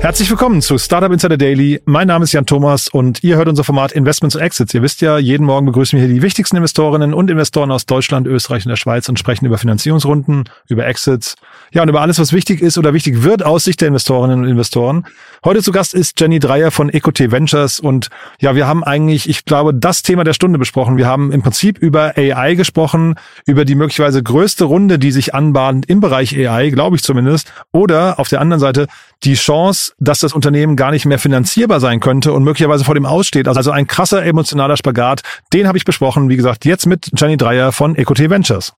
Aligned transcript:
Herzlich 0.00 0.30
willkommen 0.30 0.62
zu 0.62 0.78
Startup 0.78 1.12
Insider 1.12 1.36
Daily. 1.36 1.82
Mein 1.84 2.06
Name 2.06 2.24
ist 2.24 2.32
Jan 2.32 2.46
Thomas 2.46 2.88
und 2.88 3.22
ihr 3.22 3.36
hört 3.36 3.48
unser 3.48 3.64
Format 3.64 3.92
Investments 3.92 4.34
und 4.34 4.40
Exits. 4.40 4.72
Ihr 4.72 4.80
wisst 4.80 5.02
ja, 5.02 5.18
jeden 5.18 5.44
Morgen 5.44 5.66
begrüßen 5.66 5.98
wir 5.98 6.06
hier 6.06 6.14
die 6.14 6.22
wichtigsten 6.22 6.56
Investorinnen 6.56 7.12
und 7.12 7.30
Investoren 7.30 7.70
aus 7.70 7.84
Deutschland, 7.84 8.26
Österreich 8.26 8.64
und 8.64 8.70
der 8.70 8.76
Schweiz 8.76 9.10
und 9.10 9.18
sprechen 9.18 9.44
über 9.44 9.58
Finanzierungsrunden, 9.58 10.44
über 10.68 10.86
Exits, 10.86 11.36
ja 11.70 11.82
und 11.82 11.90
über 11.90 12.00
alles, 12.00 12.18
was 12.18 12.32
wichtig 12.32 12.62
ist 12.62 12.78
oder 12.78 12.94
wichtig 12.94 13.24
wird 13.24 13.44
aus 13.44 13.64
Sicht 13.64 13.82
der 13.82 13.88
Investorinnen 13.88 14.40
und 14.40 14.48
Investoren. 14.48 15.06
Heute 15.44 15.62
zu 15.62 15.70
Gast 15.70 15.92
ist 15.92 16.18
Jenny 16.18 16.38
Dreier 16.38 16.70
von 16.70 16.88
EcoT 16.88 17.30
Ventures 17.30 17.78
und 17.78 18.08
ja, 18.40 18.54
wir 18.54 18.66
haben 18.66 18.82
eigentlich, 18.82 19.28
ich 19.28 19.44
glaube, 19.44 19.74
das 19.74 20.02
Thema 20.02 20.24
der 20.24 20.32
Stunde 20.32 20.58
besprochen. 20.58 20.96
Wir 20.96 21.06
haben 21.06 21.30
im 21.30 21.42
Prinzip 21.42 21.76
über 21.76 22.14
AI 22.16 22.54
gesprochen, 22.54 23.16
über 23.46 23.66
die 23.66 23.74
möglicherweise 23.74 24.22
größte 24.22 24.64
Runde, 24.64 24.98
die 24.98 25.12
sich 25.12 25.34
anbahnt 25.34 25.90
im 25.90 26.00
Bereich 26.00 26.34
AI, 26.34 26.70
glaube 26.70 26.96
ich 26.96 27.02
zumindest, 27.02 27.52
oder 27.70 28.18
auf 28.18 28.28
der 28.28 28.40
anderen 28.40 28.60
Seite 28.60 28.86
die 29.24 29.34
Chance, 29.34 29.89
dass 29.98 30.20
das 30.20 30.32
Unternehmen 30.32 30.76
gar 30.76 30.90
nicht 30.90 31.06
mehr 31.06 31.18
finanzierbar 31.18 31.80
sein 31.80 32.00
könnte 32.00 32.32
und 32.32 32.44
möglicherweise 32.44 32.84
vor 32.84 32.94
dem 32.94 33.06
aussteht. 33.06 33.48
Also 33.48 33.70
ein 33.70 33.86
krasser 33.86 34.24
emotionaler 34.24 34.76
Spagat, 34.76 35.22
den 35.52 35.66
habe 35.66 35.78
ich 35.78 35.84
besprochen, 35.84 36.28
wie 36.28 36.36
gesagt, 36.36 36.64
jetzt 36.64 36.86
mit 36.86 37.10
Jenny 37.16 37.36
Dreier 37.36 37.72
von 37.72 37.96
EcoT 37.96 38.30
Ventures. 38.30 38.72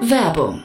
Werbung. 0.00 0.64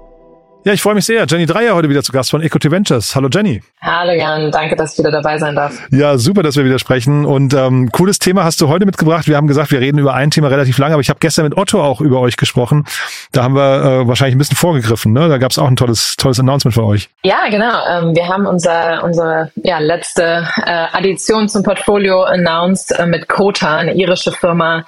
Ja, 0.63 0.73
ich 0.73 0.81
freue 0.83 0.93
mich 0.93 1.05
sehr. 1.05 1.25
Jenny 1.27 1.47
Dreier 1.47 1.73
heute 1.73 1.89
wieder 1.89 2.03
zu 2.03 2.11
Gast 2.11 2.29
von 2.29 2.43
Equity 2.43 2.69
Ventures. 2.69 3.15
Hallo 3.15 3.29
Jenny. 3.33 3.63
Hallo 3.81 4.11
Jan, 4.11 4.51
danke, 4.51 4.75
dass 4.75 4.93
ich 4.93 4.99
wieder 4.99 5.09
dabei 5.09 5.39
sein 5.39 5.55
darf. 5.55 5.73
Ja, 5.89 6.19
super, 6.19 6.43
dass 6.43 6.55
wir 6.55 6.63
wieder 6.63 6.77
sprechen. 6.77 7.25
Und 7.25 7.55
ähm, 7.55 7.89
cooles 7.91 8.19
Thema 8.19 8.43
hast 8.43 8.61
du 8.61 8.67
heute 8.67 8.85
mitgebracht. 8.85 9.27
Wir 9.27 9.37
haben 9.37 9.47
gesagt, 9.47 9.71
wir 9.71 9.79
reden 9.79 9.97
über 9.97 10.13
ein 10.13 10.29
Thema 10.29 10.49
relativ 10.49 10.77
lange, 10.77 10.93
aber 10.93 11.01
ich 11.01 11.09
habe 11.09 11.17
gestern 11.19 11.45
mit 11.45 11.57
Otto 11.57 11.81
auch 11.81 11.99
über 11.99 12.19
euch 12.19 12.37
gesprochen. 12.37 12.85
Da 13.31 13.41
haben 13.41 13.55
wir 13.55 14.03
äh, 14.03 14.07
wahrscheinlich 14.07 14.35
ein 14.35 14.37
bisschen 14.37 14.55
vorgegriffen. 14.55 15.13
Ne? 15.13 15.29
Da 15.29 15.39
gab 15.39 15.49
es 15.49 15.57
auch 15.57 15.65
ein 15.65 15.75
tolles, 15.75 16.15
tolles 16.15 16.39
Announcement 16.39 16.75
für 16.75 16.85
euch. 16.85 17.09
Ja, 17.23 17.49
genau. 17.49 17.79
Ähm, 17.89 18.15
wir 18.15 18.27
haben 18.27 18.45
unser, 18.45 19.03
unsere 19.03 19.51
ja, 19.63 19.79
letzte 19.79 20.47
äh, 20.63 20.85
Addition 20.93 21.49
zum 21.49 21.63
Portfolio 21.63 22.21
announced 22.21 22.91
äh, 22.99 23.07
mit 23.07 23.27
Kota, 23.27 23.77
eine 23.77 23.95
irische 23.95 24.31
Firma, 24.31 24.85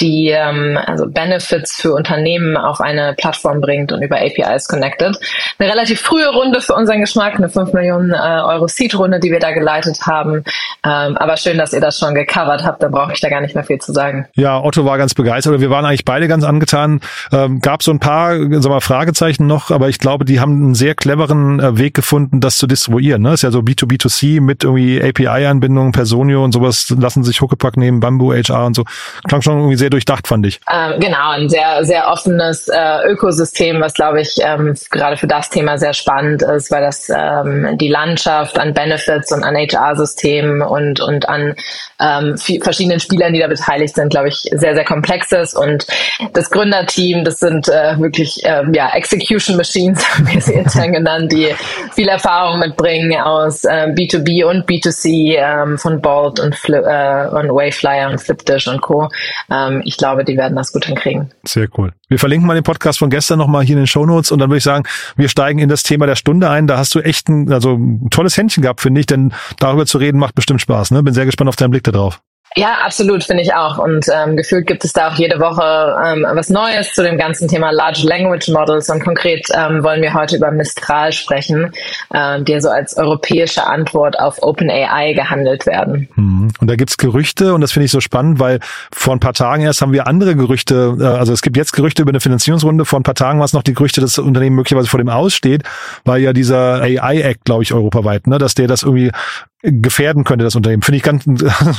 die 0.00 0.28
ähm, 0.28 0.78
also 0.84 1.06
Benefits 1.06 1.80
für 1.80 1.92
Unternehmen 1.92 2.56
auf 2.56 2.80
eine 2.80 3.14
Plattform 3.16 3.60
bringt 3.60 3.92
und 3.92 4.02
über 4.02 4.16
APIs 4.16 4.68
connected. 4.68 5.16
Eine 5.58 5.70
relativ 5.70 6.00
frühe 6.00 6.28
Runde 6.28 6.60
für 6.60 6.74
unseren 6.74 7.00
Geschmack, 7.00 7.34
eine 7.36 7.48
5 7.48 7.72
Millionen 7.72 8.12
äh, 8.12 8.16
Euro 8.16 8.66
Seed-Runde, 8.66 9.20
die 9.20 9.30
wir 9.30 9.40
da 9.40 9.52
geleitet 9.52 10.00
haben. 10.06 10.44
Ähm, 10.84 11.16
aber 11.16 11.36
schön, 11.36 11.58
dass 11.58 11.72
ihr 11.72 11.80
das 11.80 11.98
schon 11.98 12.14
gecovert 12.14 12.64
habt, 12.64 12.82
da 12.82 12.88
brauche 12.88 13.12
ich 13.12 13.20
da 13.20 13.28
gar 13.28 13.40
nicht 13.40 13.54
mehr 13.54 13.64
viel 13.64 13.78
zu 13.78 13.92
sagen. 13.92 14.26
Ja, 14.34 14.62
Otto 14.62 14.84
war 14.84 14.98
ganz 14.98 15.14
begeistert. 15.14 15.60
Wir 15.60 15.70
waren 15.70 15.84
eigentlich 15.84 16.04
beide 16.04 16.28
ganz 16.28 16.44
angetan. 16.44 17.00
Ähm, 17.32 17.60
gab 17.60 17.82
so 17.82 17.90
ein 17.90 18.00
paar 18.00 18.36
sag 18.36 18.70
mal, 18.70 18.80
Fragezeichen 18.80 19.46
noch, 19.46 19.70
aber 19.70 19.88
ich 19.88 19.98
glaube, 19.98 20.24
die 20.24 20.40
haben 20.40 20.52
einen 20.52 20.74
sehr 20.74 20.94
cleveren 20.94 21.60
äh, 21.60 21.78
Weg 21.78 21.94
gefunden, 21.94 22.40
das 22.40 22.58
zu 22.58 22.66
distribuieren. 22.66 23.22
Ne? 23.22 23.34
Ist 23.34 23.42
ja 23.42 23.50
so 23.50 23.60
B2B2C 23.60 24.40
mit 24.40 24.64
irgendwie 24.64 25.02
API-Anbindungen, 25.02 25.92
Personio 25.92 26.44
und 26.44 26.52
sowas 26.52 26.94
lassen 26.98 27.24
sich 27.24 27.40
Huckepack 27.40 27.76
nehmen, 27.76 28.00
Bamboo 28.00 28.32
HR 28.32 28.66
und 28.66 28.74
so. 28.74 28.84
Klang 29.26 29.42
schon 29.42 29.58
irgendwie 29.58 29.76
sehr 29.76 29.83
durchdacht, 29.90 30.26
fand 30.26 30.46
ich. 30.46 30.60
Ähm, 30.72 31.00
genau, 31.00 31.30
ein 31.30 31.48
sehr, 31.48 31.84
sehr 31.84 32.08
offenes 32.08 32.68
äh, 32.68 33.08
Ökosystem, 33.08 33.80
was 33.80 33.94
glaube 33.94 34.20
ich 34.20 34.36
ähm, 34.40 34.74
gerade 34.90 35.16
für 35.16 35.26
das 35.26 35.50
Thema 35.50 35.78
sehr 35.78 35.94
spannend 35.94 36.42
ist, 36.42 36.70
weil 36.70 36.82
das 36.82 37.08
ähm, 37.08 37.78
die 37.78 37.88
Landschaft 37.88 38.58
an 38.58 38.74
Benefits 38.74 39.32
und 39.32 39.44
an 39.44 39.54
HR-Systemen 39.54 40.62
und, 40.62 41.00
und 41.00 41.28
an 41.28 41.54
ähm, 42.00 42.36
verschiedenen 42.36 43.00
Spielern, 43.00 43.32
die 43.32 43.40
da 43.40 43.46
beteiligt 43.46 43.94
sind, 43.94 44.10
glaube 44.10 44.28
ich, 44.28 44.36
sehr, 44.52 44.74
sehr 44.74 44.84
komplex 44.84 45.32
ist. 45.32 45.54
Und 45.54 45.86
das 46.32 46.50
Gründerteam, 46.50 47.24
das 47.24 47.38
sind 47.38 47.68
äh, 47.68 47.98
wirklich 47.98 48.44
äh, 48.44 48.62
ja, 48.72 48.90
Execution 48.94 49.56
Machines, 49.56 50.04
haben 50.14 50.28
wir 50.32 50.40
sie 50.40 50.54
intern 50.54 50.92
genannt, 50.92 51.32
die 51.32 51.54
viel 51.94 52.08
Erfahrung 52.08 52.58
mitbringen 52.58 53.20
aus 53.20 53.64
äh, 53.64 53.86
B2B 53.88 54.44
und 54.44 54.68
B2C 54.68 55.36
ähm, 55.36 55.78
von 55.78 56.00
Bolt 56.00 56.40
und, 56.40 56.54
Fli 56.54 56.76
äh, 56.76 57.28
und 57.28 57.50
Wayflyer 57.50 58.10
und 58.10 58.18
Flipdish 58.18 58.66
und 58.68 58.80
Co. 58.80 59.08
Ähm, 59.66 59.82
ich 59.84 59.96
glaube, 59.96 60.24
die 60.24 60.36
werden 60.36 60.56
das 60.56 60.72
gut 60.72 60.84
hinkriegen. 60.86 61.30
Sehr 61.44 61.68
cool. 61.76 61.92
Wir 62.08 62.18
verlinken 62.18 62.46
mal 62.46 62.54
den 62.54 62.64
Podcast 62.64 62.98
von 62.98 63.10
gestern 63.10 63.38
nochmal 63.38 63.64
hier 63.64 63.74
in 63.74 63.82
den 63.82 63.86
Show 63.86 64.06
Notes 64.06 64.30
und 64.30 64.38
dann 64.38 64.50
würde 64.50 64.58
ich 64.58 64.64
sagen, 64.64 64.84
wir 65.16 65.28
steigen 65.28 65.58
in 65.58 65.68
das 65.68 65.82
Thema 65.82 66.06
der 66.06 66.16
Stunde 66.16 66.50
ein. 66.50 66.66
Da 66.66 66.78
hast 66.78 66.94
du 66.94 67.00
echt 67.00 67.28
ein, 67.28 67.52
also 67.52 67.74
ein 67.74 68.10
tolles 68.10 68.36
Händchen 68.36 68.62
gehabt, 68.62 68.80
finde 68.80 69.00
ich, 69.00 69.06
denn 69.06 69.32
darüber 69.58 69.86
zu 69.86 69.98
reden 69.98 70.18
macht 70.18 70.34
bestimmt 70.34 70.60
Spaß. 70.60 70.90
Ne? 70.90 71.02
Bin 71.02 71.14
sehr 71.14 71.26
gespannt 71.26 71.48
auf 71.48 71.56
deinen 71.56 71.70
Blick 71.70 71.84
darauf. 71.84 72.20
Ja, 72.56 72.78
absolut, 72.84 73.24
finde 73.24 73.42
ich 73.42 73.52
auch. 73.52 73.78
Und 73.78 74.06
ähm, 74.14 74.36
gefühlt 74.36 74.66
gibt 74.66 74.84
es 74.84 74.92
da 74.92 75.08
auch 75.08 75.14
jede 75.14 75.40
Woche 75.40 75.96
ähm, 76.04 76.24
was 76.34 76.50
Neues 76.50 76.92
zu 76.94 77.02
dem 77.02 77.18
ganzen 77.18 77.48
Thema 77.48 77.72
Large 77.72 78.06
Language 78.06 78.48
Models. 78.48 78.88
Und 78.90 79.02
konkret 79.02 79.48
ähm, 79.52 79.82
wollen 79.82 80.02
wir 80.02 80.14
heute 80.14 80.36
über 80.36 80.52
Mistral 80.52 81.12
sprechen, 81.12 81.72
ähm, 82.14 82.44
die 82.44 82.60
so 82.60 82.68
als 82.68 82.96
europäische 82.96 83.66
Antwort 83.66 84.18
auf 84.20 84.40
OpenAI 84.42 85.14
gehandelt 85.14 85.66
werden. 85.66 86.08
Mhm. 86.14 86.52
Und 86.60 86.70
da 86.70 86.76
gibt's 86.76 86.96
Gerüchte 86.96 87.54
und 87.54 87.60
das 87.60 87.72
finde 87.72 87.86
ich 87.86 87.90
so 87.90 88.00
spannend, 88.00 88.38
weil 88.38 88.60
vor 88.92 89.14
ein 89.14 89.20
paar 89.20 89.34
Tagen 89.34 89.62
erst 89.62 89.82
haben 89.82 89.92
wir 89.92 90.06
andere 90.06 90.36
Gerüchte, 90.36 90.96
äh, 91.00 91.04
also 91.04 91.32
es 91.32 91.42
gibt 91.42 91.56
jetzt 91.56 91.72
Gerüchte 91.72 92.02
über 92.02 92.10
eine 92.10 92.20
Finanzierungsrunde, 92.20 92.84
vor 92.84 93.00
ein 93.00 93.04
paar 93.04 93.16
Tagen 93.16 93.40
war 93.40 93.46
es 93.46 93.52
noch 93.52 93.64
die 93.64 93.74
Gerüchte, 93.74 94.00
dass 94.00 94.14
das 94.14 94.24
Unternehmen 94.24 94.54
möglicherweise 94.54 94.88
vor 94.88 94.98
dem 94.98 95.08
aussteht, 95.08 95.64
weil 96.04 96.22
ja 96.22 96.32
dieser 96.32 96.82
AI-Act, 96.82 97.44
glaube 97.44 97.64
ich, 97.64 97.74
europaweit, 97.74 98.28
ne, 98.28 98.38
dass 98.38 98.54
der 98.54 98.68
das 98.68 98.84
irgendwie 98.84 99.10
gefährden 99.64 100.24
könnte, 100.24 100.44
das 100.44 100.54
Unternehmen. 100.54 100.82
Finde 100.82 100.96
ich 100.98 101.02
ganz 101.02 101.24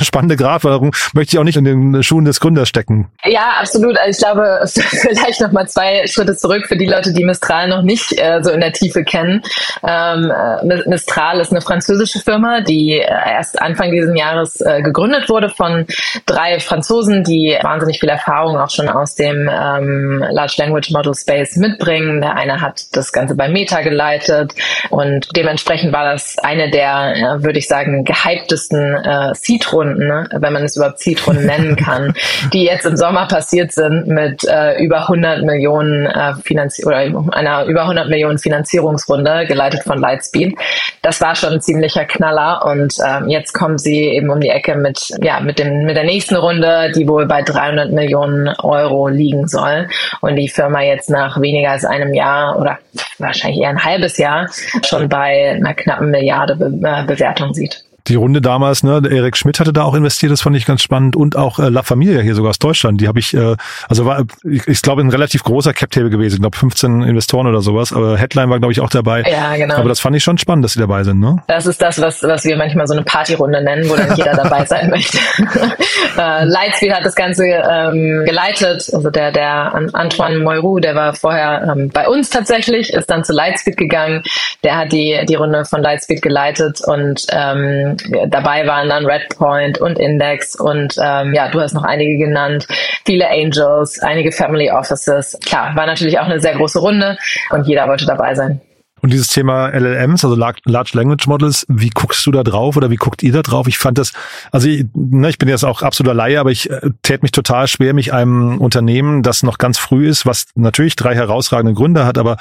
spannende 0.04 0.36
Gratwanderung. 0.36 0.94
Möchte 1.14 1.34
ich 1.34 1.38
auch 1.38 1.44
nicht 1.44 1.56
in 1.56 1.64
den 1.64 2.02
Schuhen 2.02 2.24
des 2.24 2.40
Gründers 2.40 2.68
stecken. 2.68 3.08
Ja, 3.24 3.54
absolut. 3.60 3.96
Also 3.96 4.10
ich 4.10 4.18
glaube, 4.18 4.60
vielleicht 4.66 5.40
noch 5.40 5.52
mal 5.52 5.68
zwei 5.68 6.06
Schritte 6.06 6.36
zurück 6.36 6.66
für 6.66 6.76
die 6.76 6.86
Leute, 6.86 7.12
die 7.12 7.24
Mistral 7.24 7.68
noch 7.68 7.82
nicht 7.82 8.12
äh, 8.18 8.40
so 8.42 8.50
in 8.50 8.60
der 8.60 8.72
Tiefe 8.72 9.04
kennen. 9.04 9.42
Ähm, 9.86 10.32
äh, 10.32 10.88
Mistral 10.88 11.38
ist 11.40 11.52
eine 11.52 11.60
französische 11.60 12.18
Firma, 12.18 12.60
die 12.60 12.94
äh, 12.94 13.06
erst 13.06 13.62
Anfang 13.62 13.92
dieses 13.92 14.16
Jahres 14.18 14.60
äh, 14.60 14.82
gegründet 14.82 15.28
wurde 15.28 15.48
von 15.48 15.86
drei 16.26 16.58
Franzosen, 16.58 17.22
die 17.22 17.56
wahnsinnig 17.62 18.00
viel 18.00 18.08
Erfahrung 18.08 18.58
auch 18.58 18.70
schon 18.70 18.88
aus 18.88 19.14
dem 19.14 19.48
ähm, 19.48 20.24
Large 20.30 20.54
Language 20.58 20.90
Model 20.90 21.14
Space 21.14 21.56
mitbringen. 21.56 22.20
Der 22.20 22.34
eine 22.36 22.60
hat 22.60 22.96
das 22.96 23.12
Ganze 23.12 23.36
bei 23.36 23.48
Meta 23.48 23.82
geleitet 23.82 24.54
und 24.90 25.28
dementsprechend 25.36 25.92
war 25.92 26.04
das 26.12 26.36
eine 26.38 26.70
der, 26.70 27.38
würde 27.42 27.58
ich 27.58 27.68
sagen, 27.68 27.75
sagen, 27.76 28.04
gehyptesten 28.04 28.94
äh, 28.94 29.34
Seed-Runden, 29.34 30.06
ne? 30.06 30.28
wenn 30.32 30.52
man 30.52 30.64
es 30.64 30.76
überhaupt 30.76 30.98
Seed-Runden 30.98 31.46
nennen 31.46 31.76
kann, 31.76 32.14
die 32.52 32.64
jetzt 32.64 32.86
im 32.86 32.96
Sommer 32.96 33.26
passiert 33.26 33.72
sind 33.72 34.06
mit 34.06 34.44
äh, 34.44 34.82
über 34.82 35.02
100 35.02 35.42
Millionen 35.42 36.06
äh, 36.06 36.34
Finanzi 36.42 36.84
oder 36.84 36.96
einer 36.96 37.64
über 37.66 37.82
100 37.82 38.08
Millionen 38.08 38.38
Finanzierungsrunde, 38.38 39.46
geleitet 39.46 39.82
von 39.84 39.98
Lightspeed. 39.98 40.56
Das 41.02 41.20
war 41.20 41.34
schon 41.34 41.54
ein 41.54 41.60
ziemlicher 41.60 42.04
Knaller 42.04 42.64
und 42.64 42.94
äh, 42.98 43.30
jetzt 43.30 43.52
kommen 43.52 43.78
sie 43.78 44.04
eben 44.04 44.30
um 44.30 44.40
die 44.40 44.48
Ecke 44.48 44.76
mit, 44.76 45.10
ja, 45.22 45.40
mit, 45.40 45.58
dem, 45.58 45.84
mit 45.84 45.96
der 45.96 46.04
nächsten 46.04 46.36
Runde, 46.36 46.92
die 46.94 47.06
wohl 47.06 47.26
bei 47.26 47.42
300 47.42 47.92
Millionen 47.92 48.48
Euro 48.62 49.08
liegen 49.08 49.46
soll 49.48 49.88
und 50.20 50.36
die 50.36 50.48
Firma 50.48 50.82
jetzt 50.82 51.10
nach 51.10 51.40
weniger 51.40 51.70
als 51.70 51.84
einem 51.84 52.14
Jahr 52.14 52.58
oder 52.58 52.78
wahrscheinlich 53.18 53.60
eher 53.60 53.70
ein 53.70 53.84
halbes 53.84 54.18
Jahr 54.18 54.48
schon 54.84 55.08
bei 55.08 55.52
einer 55.56 55.74
knappen 55.74 56.10
Milliarde 56.10 56.56
Be 56.56 56.66
äh, 56.82 57.04
Bewertung 57.04 57.54
sieht. 57.54 57.65
Right. 57.66 57.95
Die 58.08 58.14
Runde 58.14 58.40
damals, 58.40 58.82
ne, 58.82 59.02
Erik 59.10 59.36
Schmidt 59.36 59.58
hatte 59.58 59.72
da 59.72 59.82
auch 59.82 59.94
investiert, 59.94 60.30
das 60.30 60.42
fand 60.42 60.56
ich 60.56 60.64
ganz 60.64 60.82
spannend 60.82 61.16
und 61.16 61.36
auch 61.36 61.58
äh, 61.58 61.68
La 61.68 61.82
Familia 61.82 62.20
hier 62.20 62.34
sogar 62.34 62.50
aus 62.50 62.58
Deutschland, 62.58 63.00
die 63.00 63.08
habe 63.08 63.18
ich, 63.18 63.34
äh, 63.34 63.56
also 63.88 64.06
war, 64.06 64.24
ich, 64.44 64.66
ich 64.68 64.82
glaube, 64.82 65.02
ein 65.02 65.10
relativ 65.10 65.42
großer 65.42 65.72
Cap-Table 65.72 66.10
gewesen, 66.10 66.36
ich 66.36 66.40
glaube 66.40 66.56
15 66.56 67.02
Investoren 67.02 67.46
oder 67.46 67.62
sowas, 67.62 67.92
aber 67.92 68.16
Headline 68.16 68.48
war, 68.48 68.58
glaube 68.58 68.72
ich, 68.72 68.80
auch 68.80 68.90
dabei. 68.90 69.22
Ja, 69.22 69.56
genau. 69.56 69.76
Aber 69.76 69.88
das 69.88 70.00
fand 70.00 70.14
ich 70.14 70.22
schon 70.22 70.38
spannend, 70.38 70.64
dass 70.64 70.74
sie 70.74 70.78
dabei 70.78 71.02
sind, 71.02 71.18
ne? 71.18 71.42
Das 71.48 71.66
ist 71.66 71.82
das, 71.82 72.00
was, 72.00 72.22
was 72.22 72.44
wir 72.44 72.56
manchmal 72.56 72.86
so 72.86 72.94
eine 72.94 73.02
Partyrunde 73.02 73.62
nennen, 73.62 73.88
wo 73.88 73.96
dann 73.96 74.14
jeder 74.16 74.34
dabei 74.34 74.64
sein 74.66 74.90
möchte. 74.90 75.18
äh, 76.18 76.44
Lightspeed 76.44 76.92
hat 76.92 77.04
das 77.04 77.16
Ganze 77.16 77.44
ähm, 77.44 78.24
geleitet, 78.24 78.88
also 78.92 79.10
der, 79.10 79.32
der 79.32 79.74
Antoine 79.92 80.38
Moirou, 80.38 80.78
der 80.78 80.94
war 80.94 81.14
vorher 81.14 81.74
ähm, 81.76 81.90
bei 81.90 82.06
uns 82.06 82.30
tatsächlich, 82.30 82.92
ist 82.92 83.10
dann 83.10 83.24
zu 83.24 83.32
Lightspeed 83.32 83.76
gegangen, 83.76 84.22
der 84.62 84.76
hat 84.76 84.92
die, 84.92 85.24
die 85.28 85.34
Runde 85.34 85.64
von 85.64 85.82
Lightspeed 85.82 86.22
geleitet 86.22 86.80
und 86.86 87.26
ähm, 87.30 87.95
dabei 88.28 88.66
waren 88.66 88.88
dann 88.88 89.06
Redpoint 89.06 89.78
und 89.78 89.98
Index 89.98 90.56
und 90.56 90.96
ähm, 91.02 91.34
ja, 91.34 91.48
du 91.48 91.60
hast 91.60 91.74
noch 91.74 91.84
einige 91.84 92.16
genannt, 92.18 92.66
viele 93.04 93.28
Angels, 93.28 94.00
einige 94.00 94.32
Family 94.32 94.70
Offices. 94.70 95.38
Klar, 95.44 95.74
war 95.76 95.86
natürlich 95.86 96.18
auch 96.18 96.26
eine 96.26 96.40
sehr 96.40 96.54
große 96.54 96.78
Runde 96.78 97.18
und 97.50 97.66
jeder 97.66 97.88
wollte 97.88 98.06
dabei 98.06 98.34
sein. 98.34 98.60
Und 99.02 99.12
dieses 99.12 99.28
Thema 99.28 99.68
LLMs, 99.68 100.24
also 100.24 100.34
Large 100.36 100.90
Language 100.94 101.26
Models, 101.26 101.66
wie 101.68 101.90
guckst 101.90 102.24
du 102.24 102.32
da 102.32 102.42
drauf 102.42 102.78
oder 102.78 102.90
wie 102.90 102.96
guckt 102.96 103.22
ihr 103.22 103.32
da 103.32 103.42
drauf? 103.42 103.68
Ich 103.68 103.76
fand 103.76 103.98
das, 103.98 104.12
also 104.52 104.68
ich, 104.68 104.86
ne, 104.94 105.28
ich 105.28 105.36
bin 105.36 105.50
jetzt 105.50 105.64
auch 105.64 105.82
absoluter 105.82 106.14
Laie, 106.14 106.40
aber 106.40 106.50
ich 106.50 106.70
äh, 106.70 106.80
tät 107.02 107.22
mich 107.22 107.30
total 107.30 107.68
schwer, 107.68 107.92
mich 107.92 108.14
einem 108.14 108.58
Unternehmen, 108.58 109.22
das 109.22 109.42
noch 109.42 109.58
ganz 109.58 109.78
früh 109.78 110.08
ist, 110.08 110.24
was 110.24 110.46
natürlich 110.54 110.96
drei 110.96 111.14
herausragende 111.14 111.74
Gründe 111.74 112.06
hat, 112.06 112.16
aber 112.16 112.38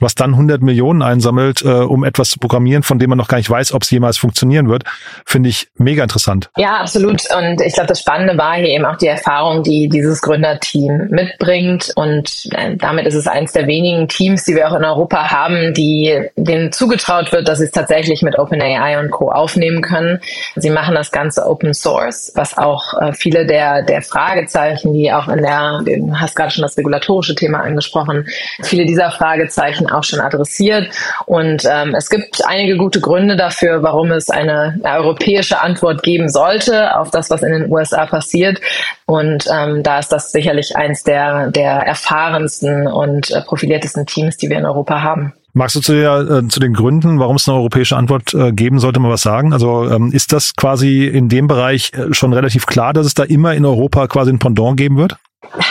was 0.00 0.14
dann 0.14 0.30
100 0.30 0.62
Millionen 0.62 1.02
einsammelt, 1.02 1.62
äh, 1.62 1.68
um 1.68 2.04
etwas 2.04 2.30
zu 2.30 2.38
programmieren, 2.38 2.82
von 2.82 2.98
dem 2.98 3.10
man 3.10 3.18
noch 3.18 3.28
gar 3.28 3.36
nicht 3.36 3.50
weiß, 3.50 3.74
ob 3.74 3.82
es 3.82 3.90
jemals 3.90 4.16
funktionieren 4.16 4.70
wird, 4.70 4.84
finde 5.26 5.50
ich 5.50 5.68
mega 5.76 6.02
interessant. 6.02 6.48
Ja, 6.56 6.78
absolut. 6.78 7.22
Und 7.36 7.60
ich 7.60 7.74
glaube, 7.74 7.88
das 7.88 8.00
Spannende 8.00 8.38
war 8.38 8.54
hier 8.54 8.68
eben 8.68 8.86
auch 8.86 8.96
die 8.96 9.08
Erfahrung, 9.08 9.62
die 9.62 9.88
dieses 9.88 10.22
Gründerteam 10.22 11.08
mitbringt. 11.10 11.92
Und 11.96 12.48
äh, 12.52 12.76
damit 12.76 13.06
ist 13.06 13.14
es 13.14 13.26
eines 13.26 13.52
der 13.52 13.66
wenigen 13.66 14.08
Teams, 14.08 14.44
die 14.44 14.54
wir 14.54 14.70
auch 14.70 14.76
in 14.76 14.84
Europa 14.84 15.30
haben, 15.30 15.74
die 15.74 16.07
denen 16.36 16.72
zugetraut 16.72 17.32
wird, 17.32 17.48
dass 17.48 17.58
sie 17.58 17.64
es 17.64 17.70
tatsächlich 17.70 18.22
mit 18.22 18.38
OpenAI 18.38 18.98
und 18.98 19.10
Co. 19.10 19.30
aufnehmen 19.30 19.82
können. 19.82 20.20
Sie 20.56 20.70
machen 20.70 20.94
das 20.94 21.10
Ganze 21.10 21.46
Open 21.46 21.74
Source, 21.74 22.32
was 22.34 22.56
auch 22.56 22.94
äh, 23.00 23.12
viele 23.12 23.46
der, 23.46 23.82
der 23.82 24.02
Fragezeichen, 24.02 24.92
die 24.92 25.12
auch 25.12 25.28
in 25.28 25.42
der, 25.42 25.80
du 25.84 26.14
hast 26.14 26.36
gerade 26.36 26.50
schon 26.50 26.62
das 26.62 26.76
regulatorische 26.76 27.34
Thema 27.34 27.60
angesprochen, 27.60 28.26
viele 28.62 28.86
dieser 28.86 29.10
Fragezeichen 29.10 29.90
auch 29.90 30.04
schon 30.04 30.20
adressiert. 30.20 30.88
Und 31.26 31.64
ähm, 31.70 31.94
es 31.94 32.10
gibt 32.10 32.44
einige 32.46 32.76
gute 32.76 33.00
Gründe 33.00 33.36
dafür, 33.36 33.82
warum 33.82 34.10
es 34.12 34.30
eine, 34.30 34.78
eine 34.82 34.98
europäische 34.98 35.60
Antwort 35.60 36.02
geben 36.02 36.28
sollte 36.28 36.96
auf 36.96 37.10
das, 37.10 37.30
was 37.30 37.42
in 37.42 37.52
den 37.52 37.70
USA 37.70 38.06
passiert. 38.06 38.60
Und 39.06 39.46
ähm, 39.50 39.82
da 39.82 39.98
ist 39.98 40.12
das 40.12 40.32
sicherlich 40.32 40.76
eins 40.76 41.02
der, 41.02 41.50
der 41.50 41.70
erfahrensten 41.70 42.86
und 42.86 43.30
äh, 43.30 43.40
profiliertesten 43.40 44.06
Teams, 44.06 44.36
die 44.36 44.50
wir 44.50 44.58
in 44.58 44.66
Europa 44.66 45.02
haben. 45.02 45.32
Magst 45.58 45.74
du 45.74 45.80
zu, 45.80 45.92
der, 45.92 46.20
äh, 46.20 46.46
zu 46.46 46.60
den 46.60 46.72
Gründen, 46.72 47.18
warum 47.18 47.34
es 47.34 47.48
eine 47.48 47.56
europäische 47.56 47.96
Antwort 47.96 48.32
äh, 48.32 48.52
geben 48.52 48.78
sollte, 48.78 49.00
mal 49.00 49.10
was 49.10 49.22
sagen? 49.22 49.52
Also 49.52 49.90
ähm, 49.90 50.12
ist 50.12 50.32
das 50.32 50.54
quasi 50.54 51.04
in 51.04 51.28
dem 51.28 51.48
Bereich 51.48 51.90
äh, 51.94 52.14
schon 52.14 52.32
relativ 52.32 52.66
klar, 52.66 52.92
dass 52.92 53.06
es 53.06 53.14
da 53.14 53.24
immer 53.24 53.54
in 53.56 53.64
Europa 53.64 54.06
quasi 54.06 54.30
ein 54.30 54.38
Pendant 54.38 54.76
geben 54.76 54.96
wird? 54.98 55.16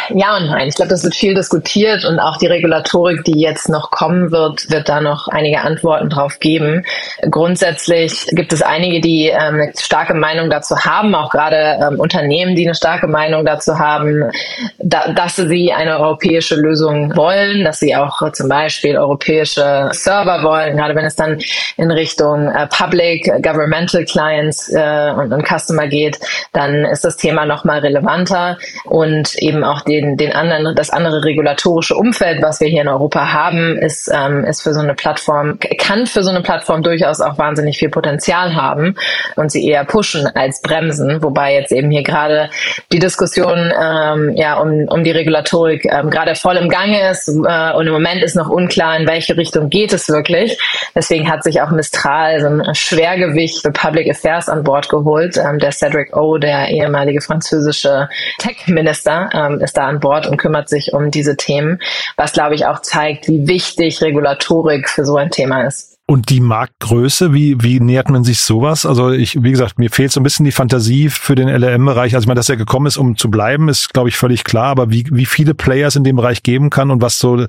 Ja 0.10 0.38
und 0.38 0.48
nein. 0.48 0.70
Ich 0.70 0.76
glaube, 0.76 0.90
das 0.90 1.04
wird 1.04 1.14
viel 1.14 1.36
diskutiert 1.36 2.06
und 2.06 2.20
auch 2.20 2.38
die 2.38 2.48
Regulatorik, 2.48 3.24
die 3.26 3.40
jetzt 3.40 3.68
noch 3.68 3.92
kommen 3.92 4.32
wird, 4.32 4.72
wird 4.72 4.88
da 4.88 5.02
noch 5.02 5.28
einige 5.28 5.62
Antworten 5.62 6.10
drauf 6.10 6.40
geben. 6.40 6.86
Grundsätzlich 7.30 8.28
gibt 8.32 8.54
es 8.54 8.62
einige, 8.62 9.02
die 9.02 9.28
ähm, 9.28 9.56
eine 9.56 9.74
starke 9.78 10.14
Meinung 10.14 10.50
dazu 10.50 10.78
haben, 10.78 11.14
auch 11.14 11.30
gerade 11.30 11.78
ähm, 11.86 12.00
Unternehmen, 12.00 12.56
die 12.56 12.66
eine 12.66 12.76
starke 12.76 13.08
Meinung 13.08 13.46
dazu 13.46 13.78
haben, 13.78 14.32
da, 14.80 15.12
dass 15.12 15.36
sie 15.36 15.74
eine 15.74 16.00
europäische 16.00 16.56
Lösung 16.56 17.16
wollen, 17.18 17.66
dass 17.66 17.80
sie 17.80 17.96
auch 17.96 18.22
äh, 18.22 18.32
zum 18.32 18.48
Beispiel 18.48 18.98
europäische 18.98 19.90
Server 19.92 20.44
wollen, 20.44 20.78
gerade 20.78 20.96
wenn 20.96 21.06
es 21.06 21.18
dann 21.18 21.40
in 21.76 21.92
Richtung 21.92 22.48
äh, 22.48 22.68
Public, 22.68 23.26
Governmental 23.44 24.06
Clients 24.06 24.72
äh, 24.74 25.12
und, 25.12 25.34
und 25.34 25.46
Customer 25.46 25.88
geht, 25.88 26.20
dann 26.54 26.86
ist 26.86 27.04
das 27.04 27.18
Thema 27.18 27.46
nochmal 27.46 27.80
relevanter 27.80 28.58
und 28.86 29.36
eben 29.36 29.57
auch 29.64 29.82
den, 29.82 30.18
den 30.18 30.34
anderen, 30.34 30.76
das 30.76 30.90
andere 30.90 31.24
regulatorische 31.24 31.96
Umfeld, 31.96 32.42
was 32.42 32.60
wir 32.60 32.68
hier 32.68 32.82
in 32.82 32.88
Europa 32.88 33.34
haben, 33.34 33.78
ist, 33.78 34.12
ähm, 34.14 34.44
ist 34.44 34.62
für 34.62 34.74
so 34.74 34.80
eine 34.80 34.94
Plattform, 34.94 35.60
kann 35.78 36.06
für 36.06 36.24
so 36.24 36.30
eine 36.30 36.42
Plattform 36.42 36.84
durchaus 36.84 37.22
auch 37.22 37.38
wahnsinnig 37.38 37.78
viel 37.78 37.90
Potenzial 37.90 38.56
haben 38.56 38.96
und 39.36 39.52
sie 39.52 39.68
eher 39.68 39.86
pushen 39.86 40.28
als 40.36 40.62
bremsen, 40.62 41.22
wobei 41.24 41.54
jetzt 41.54 41.72
eben 41.72 41.92
hier 41.92 42.04
gerade 42.04 42.50
die 42.92 43.00
Diskussion 43.00 43.72
ähm, 43.80 44.36
ja 44.36 44.60
um, 44.60 44.88
um 44.88 45.04
die 45.04 45.12
Regulatorik 45.12 45.86
ähm, 45.86 46.10
gerade 46.10 46.36
voll 46.36 46.58
im 46.58 46.70
Gange 46.70 47.10
ist 47.10 47.28
äh, 47.28 47.74
und 47.74 47.88
im 47.88 47.94
Moment 47.94 48.24
ist 48.24 48.36
noch 48.36 48.50
unklar, 48.50 48.98
in 48.98 49.08
welche 49.08 49.38
Richtung 49.38 49.70
geht 49.70 49.94
es 49.94 50.10
wirklich. 50.10 50.60
Deswegen 50.96 51.30
hat 51.30 51.44
sich 51.44 51.62
auch 51.62 51.72
Mistral 51.72 52.40
so 52.42 52.48
ein 52.48 52.76
Schwergewicht 52.76 53.62
für 53.62 53.72
Public 53.72 54.10
Affairs 54.10 54.50
an 54.50 54.64
Bord 54.64 54.90
geholt. 54.90 55.38
Ähm, 55.38 55.60
der 55.60 55.72
Cedric 55.72 56.16
O, 56.16 56.38
der 56.38 56.70
ehemalige 56.70 57.22
französische 57.22 58.10
Tech-Minister, 58.40 59.30
ähm, 59.48 59.60
ist 59.60 59.78
da 59.78 59.88
an 59.88 60.00
Bord 60.00 60.28
und 60.28 60.38
kümmert 60.38 60.70
sich 60.70 60.94
um 60.94 61.12
diese 61.12 61.38
Themen, 61.38 61.80
was 62.16 62.34
glaube 62.34 62.56
ich 62.56 62.66
auch 62.66 62.82
zeigt, 62.82 63.28
wie 63.28 63.48
wichtig 63.48 64.02
Regulatorik 64.02 64.90
für 64.90 65.06
so 65.06 65.18
ein 65.18 65.32
Thema 65.32 65.64
ist. 65.64 65.98
Und 66.10 66.30
die 66.30 66.40
Marktgröße, 66.40 67.34
wie, 67.34 67.62
wie 67.62 67.82
nähert 67.82 68.10
man 68.10 68.24
sich 68.24 68.40
sowas? 68.40 68.86
Also 68.86 69.12
ich, 69.12 69.44
wie 69.44 69.52
gesagt, 69.52 69.78
mir 69.78 69.90
fehlt 69.90 70.14
so 70.14 70.22
ein 70.22 70.24
bisschen 70.24 70.46
die 70.46 70.54
Fantasie 70.54 71.10
für 71.10 71.36
den 71.36 71.50
LLM-Bereich. 71.50 72.16
Also 72.16 72.24
ich 72.24 72.28
meine, 72.28 72.40
dass 72.40 72.48
er 72.48 72.56
gekommen 72.56 72.86
ist, 72.86 72.96
um 72.96 73.18
zu 73.18 73.30
bleiben, 73.30 73.68
ist, 73.68 73.94
glaube 73.94 74.08
ich, 74.08 74.16
völlig 74.16 74.46
klar. 74.46 74.68
Aber 74.68 74.90
wie, 74.90 75.06
wie 75.12 75.26
viele 75.26 75.54
Players 75.54 75.98
in 75.98 76.06
dem 76.06 76.16
Bereich 76.16 76.44
geben 76.44 76.70
kann 76.70 76.92
und 76.92 77.02
was 77.02 77.20
so 77.20 77.46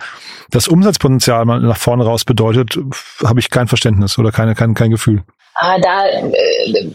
das 0.51 0.67
Umsatzpotenzial 0.67 1.45
nach 1.47 1.77
vorne 1.77 2.03
raus 2.03 2.25
bedeutet, 2.25 2.81
habe 3.25 3.39
ich 3.39 3.49
kein 3.49 3.69
Verständnis 3.69 4.19
oder 4.19 4.33
keine, 4.33 4.57
kein, 4.57 4.75
kein 4.75 4.91
Gefühl. 4.91 5.23
Ah, 5.61 5.77
da 5.81 6.07
äh, 6.07 6.89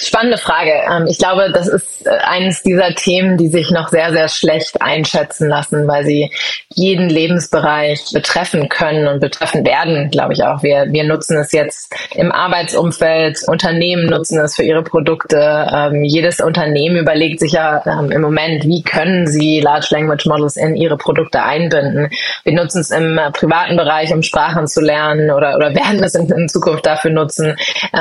spannende 0.00 0.38
Frage. 0.38 0.72
Ähm, 0.90 1.06
ich 1.06 1.18
glaube, 1.18 1.52
das 1.52 1.68
ist 1.68 2.04
äh, 2.04 2.10
eines 2.10 2.64
dieser 2.64 2.92
Themen, 2.96 3.36
die 3.36 3.46
sich 3.46 3.70
noch 3.70 3.90
sehr, 3.90 4.10
sehr 4.10 4.28
schlecht 4.28 4.82
einschätzen 4.82 5.48
lassen, 5.48 5.86
weil 5.86 6.04
sie 6.04 6.32
jeden 6.74 7.08
Lebensbereich 7.08 8.06
betreffen 8.12 8.68
können 8.68 9.06
und 9.06 9.20
betreffen 9.20 9.64
werden, 9.64 10.10
glaube 10.10 10.32
ich 10.32 10.42
auch. 10.42 10.64
Wir, 10.64 10.86
wir 10.88 11.04
nutzen 11.04 11.38
es 11.38 11.52
jetzt 11.52 11.94
im 12.16 12.32
Arbeitsumfeld, 12.32 13.44
Unternehmen 13.46 14.06
nutzen 14.06 14.40
es 14.40 14.56
für 14.56 14.64
ihre 14.64 14.82
Produkte. 14.82 15.68
Ähm, 15.72 16.02
jedes 16.02 16.40
Unternehmen 16.40 16.96
überlegt 16.96 17.38
sich 17.38 17.52
ja 17.52 17.84
ähm, 17.86 18.10
im 18.10 18.20
Moment, 18.20 18.64
wie 18.64 18.82
können 18.82 19.28
sie 19.28 19.60
Large 19.60 19.88
Language 19.90 20.26
Models 20.26 20.56
in 20.56 20.74
ihre 20.74 20.96
Produkte 20.96 21.44
einbinden. 21.44 22.10
Wir 22.42 22.54
nutzen 22.54 22.80
es 22.80 22.90
im 22.90 23.16
äh, 23.16 23.30
privaten 23.30 23.76
Bereich, 23.76 24.12
um 24.12 24.24
Sprachen 24.24 24.66
zu 24.66 24.80
lernen 24.80 25.30
oder, 25.30 25.54
oder 25.54 25.72
werden 25.76 26.02
es 26.02 26.16
in, 26.16 26.28
in 26.32 26.48
Zukunft 26.48 26.84
dafür 26.84 27.12
nutzen. 27.12 27.56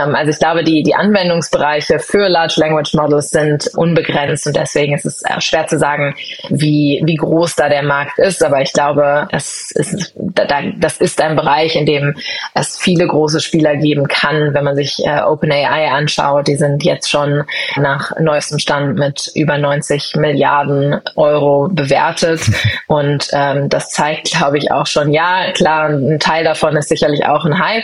Ähm, 0.07 0.15
also 0.15 0.31
ich 0.31 0.39
glaube, 0.39 0.63
die, 0.63 0.83
die 0.83 0.95
Anwendungsbereiche 0.95 1.99
für 1.99 2.27
Large 2.27 2.55
Language 2.57 2.93
Models 2.93 3.29
sind 3.29 3.67
unbegrenzt 3.75 4.47
und 4.47 4.55
deswegen 4.55 4.93
ist 4.95 5.05
es 5.05 5.23
schwer 5.39 5.67
zu 5.67 5.77
sagen, 5.77 6.15
wie, 6.49 7.01
wie 7.05 7.15
groß 7.15 7.55
da 7.55 7.69
der 7.69 7.83
Markt 7.83 8.19
ist. 8.19 8.43
Aber 8.43 8.61
ich 8.61 8.73
glaube, 8.73 9.27
es 9.31 9.71
ist, 9.71 10.13
das 10.15 10.97
ist 10.97 11.21
ein 11.21 11.35
Bereich, 11.35 11.75
in 11.75 11.85
dem 11.85 12.15
es 12.53 12.77
viele 12.77 13.07
große 13.07 13.41
Spieler 13.41 13.75
geben 13.75 14.07
kann. 14.07 14.53
Wenn 14.53 14.63
man 14.63 14.75
sich 14.75 14.97
äh, 15.05 15.21
OpenAI 15.21 15.89
anschaut, 15.91 16.47
die 16.47 16.55
sind 16.55 16.83
jetzt 16.83 17.09
schon 17.09 17.43
nach 17.75 18.11
neuestem 18.19 18.59
Stand 18.59 18.97
mit 18.97 19.31
über 19.35 19.57
90 19.57 20.15
Milliarden 20.15 20.99
Euro 21.15 21.69
bewertet. 21.69 22.41
Und 22.87 23.27
ähm, 23.33 23.69
das 23.69 23.89
zeigt, 23.89 24.31
glaube 24.31 24.57
ich, 24.57 24.71
auch 24.71 24.87
schon, 24.87 25.11
ja, 25.11 25.51
klar, 25.53 25.89
ein 25.89 26.19
Teil 26.19 26.43
davon 26.43 26.75
ist 26.75 26.89
sicherlich 26.89 27.25
auch 27.25 27.45
ein 27.45 27.59
Hype, 27.59 27.83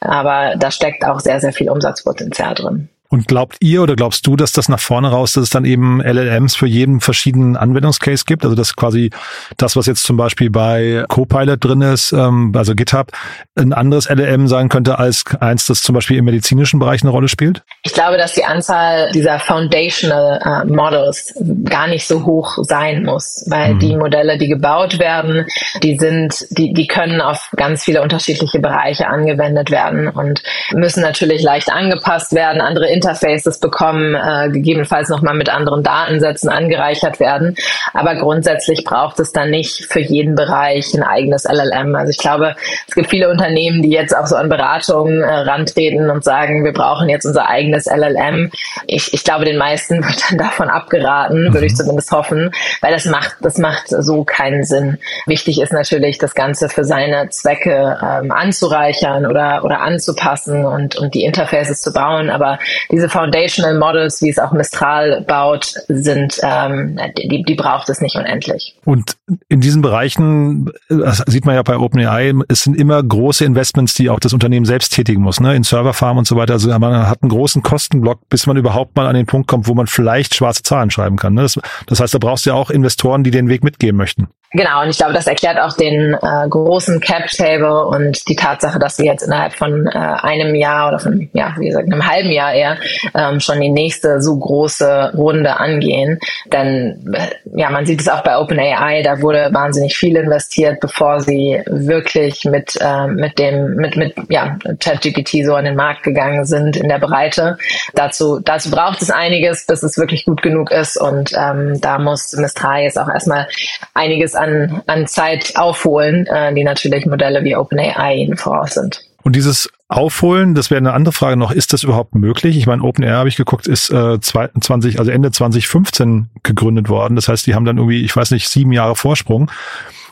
aber 0.00 0.54
da 0.56 0.70
steckt 0.70 1.04
auch 1.04 1.20
sehr, 1.20 1.40
sehr 1.40 1.52
viel 1.54 1.70
Umsatzpotenzial 1.70 2.54
drin. 2.54 2.88
Und 3.14 3.28
glaubt 3.28 3.58
ihr 3.60 3.80
oder 3.80 3.94
glaubst 3.94 4.26
du, 4.26 4.34
dass 4.34 4.50
das 4.50 4.68
nach 4.68 4.80
vorne 4.80 5.08
raus, 5.08 5.34
dass 5.34 5.44
es 5.44 5.50
dann 5.50 5.64
eben 5.64 6.02
LLMs 6.02 6.56
für 6.56 6.66
jeden 6.66 7.00
verschiedenen 7.00 7.56
Anwendungscase 7.56 8.24
gibt? 8.26 8.42
Also 8.42 8.56
dass 8.56 8.74
quasi 8.74 9.10
das, 9.56 9.76
was 9.76 9.86
jetzt 9.86 10.02
zum 10.02 10.16
Beispiel 10.16 10.50
bei 10.50 11.04
Copilot 11.06 11.64
drin 11.64 11.80
ist, 11.80 12.10
ähm, 12.10 12.52
also 12.56 12.74
GitHub, 12.74 13.12
ein 13.54 13.72
anderes 13.72 14.10
LLM 14.10 14.48
sein 14.48 14.68
könnte 14.68 14.98
als 14.98 15.22
eins, 15.38 15.66
das 15.66 15.82
zum 15.82 15.94
Beispiel 15.94 16.18
im 16.18 16.24
medizinischen 16.24 16.80
Bereich 16.80 17.02
eine 17.02 17.12
Rolle 17.12 17.28
spielt? 17.28 17.62
Ich 17.84 17.92
glaube, 17.92 18.16
dass 18.16 18.32
die 18.32 18.44
Anzahl 18.44 19.12
dieser 19.12 19.38
Foundational 19.38 20.40
uh, 20.44 20.74
Models 20.74 21.34
gar 21.66 21.86
nicht 21.86 22.08
so 22.08 22.26
hoch 22.26 22.58
sein 22.62 23.04
muss, 23.04 23.44
weil 23.48 23.74
mhm. 23.74 23.78
die 23.78 23.94
Modelle, 23.94 24.38
die 24.38 24.48
gebaut 24.48 24.98
werden, 24.98 25.46
die 25.84 25.96
sind, 25.98 26.46
die, 26.50 26.72
die 26.72 26.88
können 26.88 27.20
auf 27.20 27.50
ganz 27.54 27.84
viele 27.84 28.02
unterschiedliche 28.02 28.58
Bereiche 28.58 29.06
angewendet 29.06 29.70
werden 29.70 30.08
und 30.08 30.42
müssen 30.72 31.02
natürlich 31.02 31.44
leicht 31.44 31.70
angepasst 31.70 32.32
werden, 32.32 32.60
andere 32.60 32.88
Interfaces 33.04 33.58
bekommen, 33.58 34.14
äh, 34.14 34.48
gegebenenfalls 34.50 35.08
nochmal 35.10 35.34
mit 35.34 35.50
anderen 35.50 35.82
Datensätzen 35.82 36.48
angereichert 36.48 37.20
werden. 37.20 37.54
Aber 37.92 38.14
grundsätzlich 38.14 38.84
braucht 38.84 39.20
es 39.20 39.32
dann 39.32 39.50
nicht 39.50 39.84
für 39.84 40.00
jeden 40.00 40.34
Bereich 40.34 40.94
ein 40.94 41.02
eigenes 41.02 41.44
LLM. 41.44 41.94
Also 41.94 42.10
ich 42.10 42.18
glaube, 42.18 42.56
es 42.88 42.94
gibt 42.94 43.10
viele 43.10 43.28
Unternehmen, 43.28 43.82
die 43.82 43.90
jetzt 43.90 44.16
auch 44.16 44.26
so 44.26 44.36
an 44.36 44.48
Beratungen 44.48 45.22
äh, 45.22 45.26
rantreten 45.26 46.10
und 46.10 46.24
sagen, 46.24 46.64
wir 46.64 46.72
brauchen 46.72 47.08
jetzt 47.08 47.26
unser 47.26 47.48
eigenes 47.48 47.86
LLM. 47.86 48.50
Ich, 48.86 49.12
ich 49.12 49.22
glaube, 49.22 49.44
den 49.44 49.58
meisten 49.58 50.02
wird 50.04 50.22
dann 50.30 50.38
davon 50.38 50.70
abgeraten, 50.70 51.52
würde 51.52 51.66
ich 51.66 51.72
mhm. 51.72 51.76
zumindest 51.76 52.10
hoffen, 52.10 52.50
weil 52.80 52.92
das 52.92 53.04
macht, 53.04 53.36
das 53.42 53.58
macht 53.58 53.88
so 53.88 54.24
keinen 54.24 54.64
Sinn. 54.64 54.98
Wichtig 55.26 55.60
ist 55.60 55.72
natürlich, 55.72 56.18
das 56.18 56.34
Ganze 56.34 56.68
für 56.68 56.84
seine 56.84 57.28
Zwecke 57.28 57.98
ähm, 58.02 58.32
anzureichern 58.32 59.26
oder, 59.26 59.62
oder 59.64 59.80
anzupassen 59.80 60.64
und, 60.64 60.96
und 60.96 61.14
die 61.14 61.24
Interfaces 61.24 61.82
zu 61.82 61.92
bauen. 61.92 62.30
Aber 62.30 62.58
diese 62.94 63.08
Foundational 63.08 63.76
Models, 63.76 64.22
wie 64.22 64.30
es 64.30 64.38
auch 64.38 64.52
Mistral 64.52 65.22
baut, 65.26 65.74
sind, 65.88 66.38
ähm, 66.42 66.98
die, 67.18 67.42
die 67.42 67.54
braucht 67.54 67.88
es 67.88 68.00
nicht 68.00 68.14
unendlich. 68.14 68.76
Und 68.84 69.16
in 69.48 69.60
diesen 69.60 69.82
Bereichen, 69.82 70.70
das 70.88 71.18
sieht 71.26 71.44
man 71.44 71.56
ja 71.56 71.62
bei 71.62 71.76
OpenAI, 71.76 72.34
es 72.48 72.62
sind 72.62 72.76
immer 72.76 73.02
große 73.02 73.44
Investments, 73.44 73.94
die 73.94 74.10
auch 74.10 74.20
das 74.20 74.32
Unternehmen 74.32 74.64
selbst 74.64 74.94
tätigen 74.94 75.22
muss, 75.22 75.40
ne? 75.40 75.56
in 75.56 75.64
Serverfarm 75.64 76.18
und 76.18 76.26
so 76.26 76.36
weiter. 76.36 76.52
Also 76.52 76.68
man 76.78 77.08
hat 77.08 77.22
einen 77.22 77.30
großen 77.30 77.62
Kostenblock, 77.62 78.28
bis 78.28 78.46
man 78.46 78.56
überhaupt 78.56 78.94
mal 78.94 79.06
an 79.06 79.16
den 79.16 79.26
Punkt 79.26 79.48
kommt, 79.48 79.66
wo 79.66 79.74
man 79.74 79.88
vielleicht 79.88 80.34
schwarze 80.36 80.62
Zahlen 80.62 80.90
schreiben 80.90 81.16
kann. 81.16 81.34
Ne? 81.34 81.42
Das, 81.42 81.58
das 81.86 81.98
heißt, 81.98 82.14
da 82.14 82.18
brauchst 82.18 82.46
du 82.46 82.50
ja 82.50 82.54
auch 82.54 82.70
Investoren, 82.70 83.24
die 83.24 83.32
den 83.32 83.48
Weg 83.48 83.64
mitgehen 83.64 83.96
möchten. 83.96 84.28
Genau, 84.54 84.82
und 84.82 84.88
ich 84.88 84.98
glaube, 84.98 85.12
das 85.12 85.26
erklärt 85.26 85.58
auch 85.58 85.76
den 85.76 86.14
äh, 86.14 86.48
großen 86.48 87.00
Cap-Table 87.00 87.86
und 87.86 88.28
die 88.28 88.36
Tatsache, 88.36 88.78
dass 88.78 88.98
wir 88.98 89.06
jetzt 89.06 89.22
innerhalb 89.22 89.52
von 89.54 89.88
äh, 89.88 89.98
einem 89.98 90.54
Jahr 90.54 90.88
oder 90.88 91.00
von, 91.00 91.28
ja, 91.32 91.56
wie 91.58 91.66
gesagt, 91.66 91.92
einem 91.92 92.08
halben 92.08 92.30
Jahr 92.30 92.54
eher 92.54 92.76
ähm, 93.16 93.40
schon 93.40 93.60
die 93.60 93.68
nächste 93.68 94.22
so 94.22 94.38
große 94.38 95.12
Runde 95.16 95.58
angehen. 95.58 96.20
Denn 96.52 97.14
äh, 97.14 97.58
ja, 97.58 97.68
man 97.70 97.84
sieht 97.84 98.00
es 98.00 98.08
auch 98.08 98.22
bei 98.22 98.38
OpenAI, 98.38 99.02
da 99.02 99.20
wurde 99.20 99.48
wahnsinnig 99.52 99.96
viel 99.96 100.16
investiert, 100.16 100.78
bevor 100.78 101.20
sie 101.20 101.60
wirklich 101.66 102.44
mit, 102.44 102.78
äh, 102.80 103.08
mit 103.08 103.40
dem, 103.40 103.74
mit, 103.74 103.96
mit 103.96 104.14
ja, 104.28 104.56
ChatGPT 104.78 105.44
so 105.44 105.56
an 105.56 105.64
den 105.64 105.74
Markt 105.74 106.04
gegangen 106.04 106.44
sind 106.44 106.76
in 106.76 106.88
der 106.88 107.00
Breite. 107.00 107.58
Dazu, 107.94 108.38
dazu 108.38 108.70
braucht 108.70 109.02
es 109.02 109.10
einiges, 109.10 109.66
bis 109.66 109.82
es 109.82 109.98
wirklich 109.98 110.24
gut 110.24 110.42
genug 110.42 110.70
ist. 110.70 110.96
Und 110.96 111.32
ähm, 111.36 111.80
da 111.80 111.98
muss 111.98 112.32
Mistral 112.36 112.82
jetzt 112.82 113.00
auch 113.00 113.08
erstmal 113.08 113.48
einiges 113.94 114.36
an 114.86 115.06
Zeit 115.06 115.52
aufholen, 115.56 116.26
äh, 116.26 116.54
die 116.54 116.64
natürlich 116.64 117.06
Modelle 117.06 117.44
wie 117.44 117.56
OpenAI 117.56 118.14
ihnen 118.16 118.36
voraus 118.36 118.74
sind. 118.74 119.00
Und 119.22 119.36
dieses 119.36 119.70
Aufholen, 119.88 120.54
das 120.54 120.70
wäre 120.70 120.78
eine 120.78 120.92
andere 120.92 121.12
Frage 121.12 121.36
noch, 121.36 121.50
ist 121.50 121.72
das 121.72 121.82
überhaupt 121.82 122.14
möglich? 122.14 122.58
Ich 122.58 122.66
meine, 122.66 122.82
OpenAI 122.82 123.12
habe 123.12 123.28
ich 123.28 123.36
geguckt, 123.36 123.66
ist 123.66 123.90
äh, 123.90 124.20
20, 124.20 124.98
also 124.98 125.10
Ende 125.10 125.30
2015 125.30 126.28
gegründet 126.42 126.88
worden. 126.90 127.16
Das 127.16 127.28
heißt, 127.28 127.46
die 127.46 127.54
haben 127.54 127.64
dann 127.64 127.78
irgendwie, 127.78 128.04
ich 128.04 128.14
weiß 128.14 128.32
nicht, 128.32 128.48
sieben 128.48 128.72
Jahre 128.72 128.96
Vorsprung. 128.96 129.50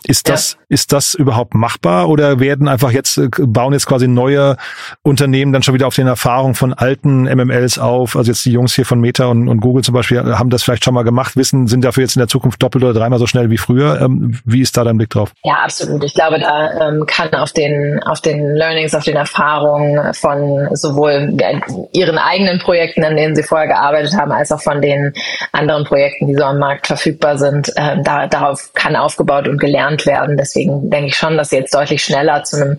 Ist 0.07 0.29
das, 0.29 0.53
ja. 0.53 0.59
ist 0.69 0.93
das 0.93 1.15
überhaupt 1.15 1.55
machbar 1.55 2.09
oder 2.09 2.41
werden 2.41 2.69
einfach 2.69 2.91
jetzt, 2.91 3.19
äh, 3.19 3.29
bauen 3.39 3.73
jetzt 3.73 3.87
quasi 3.87 4.09
neue 4.09 4.57
Unternehmen 5.03 5.53
dann 5.53 5.63
schon 5.63 5.75
wieder 5.75 5.87
auf 5.87 5.95
den 5.95 6.07
Erfahrungen 6.07 6.55
von 6.55 6.75
alten 6.75 7.25
MMLs 7.25 7.79
auf? 7.79 8.17
Also 8.17 8.31
jetzt 8.31 8.45
die 8.45 8.53
Jungs 8.53 8.75
hier 8.75 8.85
von 8.85 9.01
Meta 9.01 9.27
und, 9.27 9.49
und 9.49 9.61
Google 9.61 9.85
zum 9.85 9.95
Beispiel 9.95 10.23
haben 10.39 10.51
das 10.51 10.63
vielleicht 10.63 10.85
schon 10.85 10.95
mal 10.95 11.03
gemacht, 11.03 11.37
wissen, 11.37 11.67
sind 11.67 11.85
dafür 11.85 12.03
jetzt 12.03 12.17
in 12.17 12.21
der 12.21 12.29
Zukunft 12.29 12.63
doppelt 12.63 12.85
oder 12.85 12.95
dreimal 12.95 13.19
so 13.19 13.27
schnell 13.27 13.51
wie 13.51 13.59
früher. 13.59 14.01
Ähm, 14.01 14.39
wie 14.45 14.61
ist 14.61 14.77
da 14.77 14.85
dein 14.85 14.97
Blick 14.97 15.11
drauf? 15.11 15.33
Ja, 15.45 15.55
absolut. 15.65 16.03
Ich 16.05 16.15
glaube, 16.15 16.39
da 16.41 16.89
ähm, 16.89 17.05
kann 17.07 17.33
auf 17.35 17.53
den, 17.53 18.03
auf 18.05 18.21
den 18.21 18.55
Learnings, 18.55 18.95
auf 18.95 19.05
den 19.05 19.17
Erfahrungen 19.17 20.13
von 20.15 20.69
sowohl 20.73 21.37
ihren 21.93 22.19
eigenen 22.19 22.59
Projekten, 22.59 23.05
an 23.05 23.17
denen 23.17 23.35
sie 23.35 23.43
vorher 23.43 23.69
gearbeitet 23.69 24.15
haben, 24.17 24.33
als 24.33 24.53
auch 24.53 24.61
von 24.61 24.81
den 24.81 25.13
anderen 25.53 25.85
Projekten, 25.85 26.27
die 26.27 26.35
so 26.35 26.45
am 26.45 26.59
Markt 26.59 26.87
verfügbar 26.87 27.39
sind, 27.39 27.69
äh, 27.77 28.03
da, 28.03 28.27
darauf 28.27 28.73
kann 28.75 28.97
aufgebaut 28.97 29.49
und 29.49 29.61
gelernt 29.61 29.92
genannt 29.93 30.07
werden. 30.07 30.37
Deswegen 30.37 30.91
denke 30.91 31.09
ich 31.09 31.17
schon, 31.17 31.37
dass 31.37 31.51
sie 31.51 31.57
jetzt 31.57 31.75
deutlich 31.75 32.03
schneller 32.03 32.43
zu 32.45 32.57
einem 32.57 32.79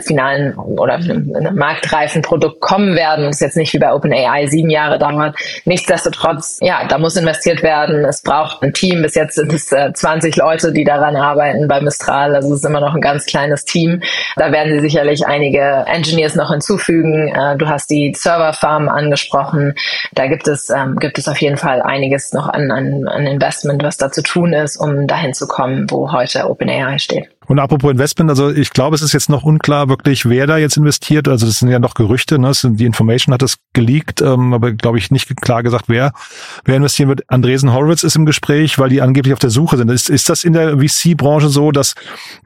finalen 0.00 0.54
oder 0.56 0.94
einem, 0.94 1.32
marktreifen 1.54 2.22
Produkt 2.22 2.60
kommen 2.60 2.96
werden 2.96 3.24
und 3.24 3.30
es 3.30 3.40
jetzt 3.40 3.56
nicht 3.56 3.72
wie 3.72 3.78
bei 3.78 3.92
OpenAI 3.92 4.46
sieben 4.46 4.70
Jahre 4.70 4.98
dauert. 4.98 5.36
Nichtsdestotrotz, 5.64 6.58
ja, 6.60 6.86
da 6.88 6.98
muss 6.98 7.16
investiert 7.16 7.62
werden. 7.62 8.04
Es 8.04 8.22
braucht 8.22 8.62
ein 8.62 8.72
Team. 8.72 9.02
Bis 9.02 9.14
jetzt 9.14 9.34
sind 9.36 9.52
es 9.52 9.72
äh, 9.72 9.92
20 9.92 10.36
Leute, 10.36 10.72
die 10.72 10.84
daran 10.84 11.16
arbeiten 11.16 11.68
bei 11.68 11.80
Mistral. 11.80 12.34
Also 12.34 12.52
es 12.52 12.60
ist 12.60 12.64
immer 12.64 12.80
noch 12.80 12.94
ein 12.94 13.00
ganz 13.00 13.26
kleines 13.26 13.64
Team. 13.64 14.02
Da 14.36 14.52
werden 14.52 14.72
sie 14.72 14.80
sicherlich 14.80 15.26
einige 15.26 15.84
Engineers 15.86 16.34
noch 16.34 16.50
hinzufügen. 16.50 17.28
Äh, 17.28 17.56
du 17.56 17.68
hast 17.68 17.90
die 17.90 18.12
Serverfarm 18.14 18.88
angesprochen. 18.88 19.74
Da 20.12 20.26
gibt 20.26 20.48
es, 20.48 20.70
ähm, 20.70 20.96
gibt 20.96 21.18
es 21.18 21.28
auf 21.28 21.38
jeden 21.38 21.56
Fall 21.56 21.82
einiges 21.82 22.32
noch 22.32 22.48
an, 22.48 22.70
an, 22.70 23.06
an 23.08 23.26
Investment, 23.26 23.82
was 23.82 23.96
da 23.96 24.10
zu 24.10 24.22
tun 24.22 24.52
ist, 24.52 24.76
um 24.76 25.06
dahin 25.06 25.34
zu 25.34 25.46
kommen, 25.46 25.90
wo 25.90 26.12
heute 26.12 26.46
OpenAI 26.54 26.98
steht. 26.98 27.28
Und 27.46 27.58
apropos 27.58 27.90
Investment, 27.90 28.30
also 28.30 28.50
ich 28.50 28.70
glaube, 28.70 28.96
es 28.96 29.02
ist 29.02 29.12
jetzt 29.12 29.28
noch 29.28 29.42
unklar 29.42 29.88
wirklich, 29.88 30.26
wer 30.28 30.46
da 30.46 30.56
jetzt 30.56 30.76
investiert. 30.76 31.28
Also 31.28 31.46
das 31.46 31.58
sind 31.58 31.68
ja 31.68 31.78
noch 31.78 31.94
Gerüchte, 31.94 32.38
ne? 32.38 32.52
die 32.62 32.86
Information 32.86 33.34
hat 33.34 33.42
das 33.42 33.58
geleakt, 33.74 34.22
ähm, 34.22 34.54
aber 34.54 34.72
glaube 34.72 34.98
ich 34.98 35.10
nicht 35.10 35.36
klar 35.42 35.62
gesagt, 35.62 35.84
wer, 35.88 36.12
wer 36.64 36.76
investieren 36.76 37.08
wird. 37.08 37.22
Andresen 37.28 37.72
Horowitz 37.72 38.02
ist 38.02 38.16
im 38.16 38.24
Gespräch, 38.24 38.78
weil 38.78 38.88
die 38.88 39.02
angeblich 39.02 39.34
auf 39.34 39.40
der 39.40 39.50
Suche 39.50 39.76
sind. 39.76 39.90
Ist, 39.90 40.08
ist 40.08 40.28
das 40.28 40.44
in 40.44 40.54
der 40.54 40.78
VC-Branche 40.78 41.48
so, 41.48 41.70
dass, 41.70 41.94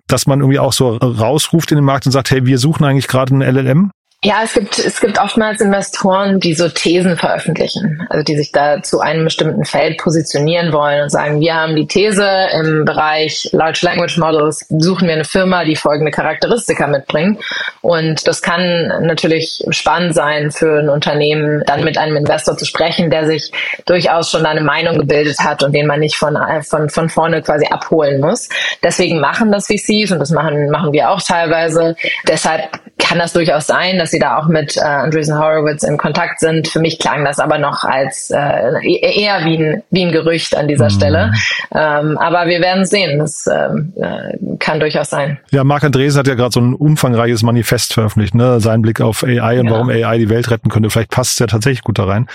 dass 0.07 0.27
man 0.27 0.41
irgendwie 0.41 0.59
auch 0.59 0.73
so 0.73 0.97
rausruft 0.97 1.71
in 1.71 1.77
den 1.77 1.85
Markt 1.85 2.07
und 2.07 2.13
sagt, 2.13 2.31
hey, 2.31 2.45
wir 2.47 2.59
suchen 2.59 2.85
eigentlich 2.85 3.09
gerade 3.09 3.33
einen 3.35 3.43
LLM? 3.43 3.91
Ja, 4.25 4.41
es 4.43 4.53
gibt, 4.53 4.81
es 4.81 5.01
gibt 5.01 5.21
oftmals 5.21 5.61
Investoren, 5.61 6.41
die 6.41 6.53
so 6.53 6.69
Thesen 6.69 7.17
veröffentlichen, 7.17 8.05
also 8.11 8.25
die 8.25 8.37
sich 8.37 8.51
da 8.51 8.83
zu 8.83 8.99
einem 8.99 9.23
bestimmten 9.23 9.65
Feld 9.65 9.99
positionieren 9.99 10.73
wollen 10.73 11.05
und 11.05 11.11
sagen, 11.11 11.39
wir 11.39 11.55
haben 11.55 11.77
die 11.77 11.87
These 11.87 12.29
im 12.53 12.85
Bereich 12.85 13.49
Large 13.53 13.79
Language 13.83 14.19
Models, 14.19 14.67
suchen 14.71 15.07
wir 15.07 15.15
eine 15.15 15.25
Firma, 15.25 15.65
die 15.65 15.77
folgende 15.77 16.11
Charakteristika 16.11 16.89
mitbringt. 16.89 17.41
Und 17.81 18.27
das 18.27 18.43
kann 18.43 18.89
natürlich 19.03 19.65
spannend 19.71 20.17
sein 20.17 20.51
für 20.51 20.81
ein 20.81 20.89
Unternehmen, 20.89 21.63
dann 21.67 21.85
mit 21.85 21.97
einem 21.97 22.17
Investor 22.17 22.57
zu 22.57 22.65
sprechen, 22.65 23.11
der 23.11 23.25
sich 23.25 23.53
durchaus 23.87 24.33
schon 24.33 24.45
eine 24.45 24.63
Meinung 24.63 24.99
gebildet 24.99 25.39
hat 25.39 25.63
und 25.63 25.71
den 25.71 25.87
man 25.87 26.01
nicht 26.01 26.17
von, 26.17 26.37
von, 26.63 26.89
von 26.89 27.09
vorne 27.09 27.41
quasi 27.41 27.67
abholen 27.67 28.21
muss. 28.21 28.49
Deswegen 28.83 29.21
machen 29.21 29.53
das 29.53 29.69
VCs 29.69 30.11
und 30.11 30.19
das 30.19 30.31
machen, 30.33 30.71
machen 30.71 30.93
wir 30.93 31.09
auch 31.09 31.23
teilweise. 31.23 31.95
Deshalb 32.27 32.81
kann 32.99 33.19
das 33.19 33.33
durchaus 33.33 33.67
sein, 33.67 33.99
dass 33.99 34.11
sie 34.11 34.19
da 34.19 34.37
auch 34.37 34.49
mit 34.49 34.77
äh, 34.77 34.81
Andreessen 34.81 35.39
Horowitz 35.39 35.83
in 35.83 35.97
Kontakt 35.97 36.41
sind. 36.41 36.69
Für 36.69 36.81
mich 36.81 36.99
klang 36.99 37.25
das 37.25 37.39
aber 37.39 37.59
noch 37.59 37.85
als 37.85 38.31
äh, 38.31 38.73
e-, 38.83 39.23
eher 39.23 39.45
wie 39.45 39.57
ein, 39.57 39.83
wie 39.91 40.05
ein 40.05 40.13
Gerücht 40.13 40.57
an 40.57 40.69
dieser 40.69 40.87
mhm. 40.87 40.91
Stelle. 40.91 41.33
Ähm, 41.75 42.19
aber 42.19 42.47
wir 42.47 42.61
werden 42.61 42.85
sehen. 42.85 43.19
Das 43.19 43.47
ähm, 43.47 43.95
äh, 43.97 44.57
kann 44.59 44.81
durchaus 44.81 45.11
sein. 45.11 45.39
Ja, 45.51 45.65
Marc 45.65 45.85
Andresen 45.85 46.19
hat 46.19 46.27
ja 46.27 46.35
gerade 46.35 46.53
so 46.53 46.61
ein 46.61 46.75
umfangreiches 46.75 47.43
Manifest 47.43 47.95
veröffentlicht, 47.95 48.35
ne? 48.35 48.61
Sein 48.61 48.83
Blick 48.83 49.01
auf 49.01 49.25
AI 49.25 49.61
und 49.61 49.67
ja. 49.67 49.73
warum 49.73 49.89
AI 49.89 50.19
die 50.19 50.29
Welt 50.29 50.51
retten 50.51 50.69
könnte. 50.69 50.91
Vielleicht 50.91 51.11
passt 51.11 51.33
es 51.33 51.39
ja 51.39 51.47
tatsächlich 51.47 51.83
gut 51.83 51.99
da 51.99 52.05
rein. 52.05 52.29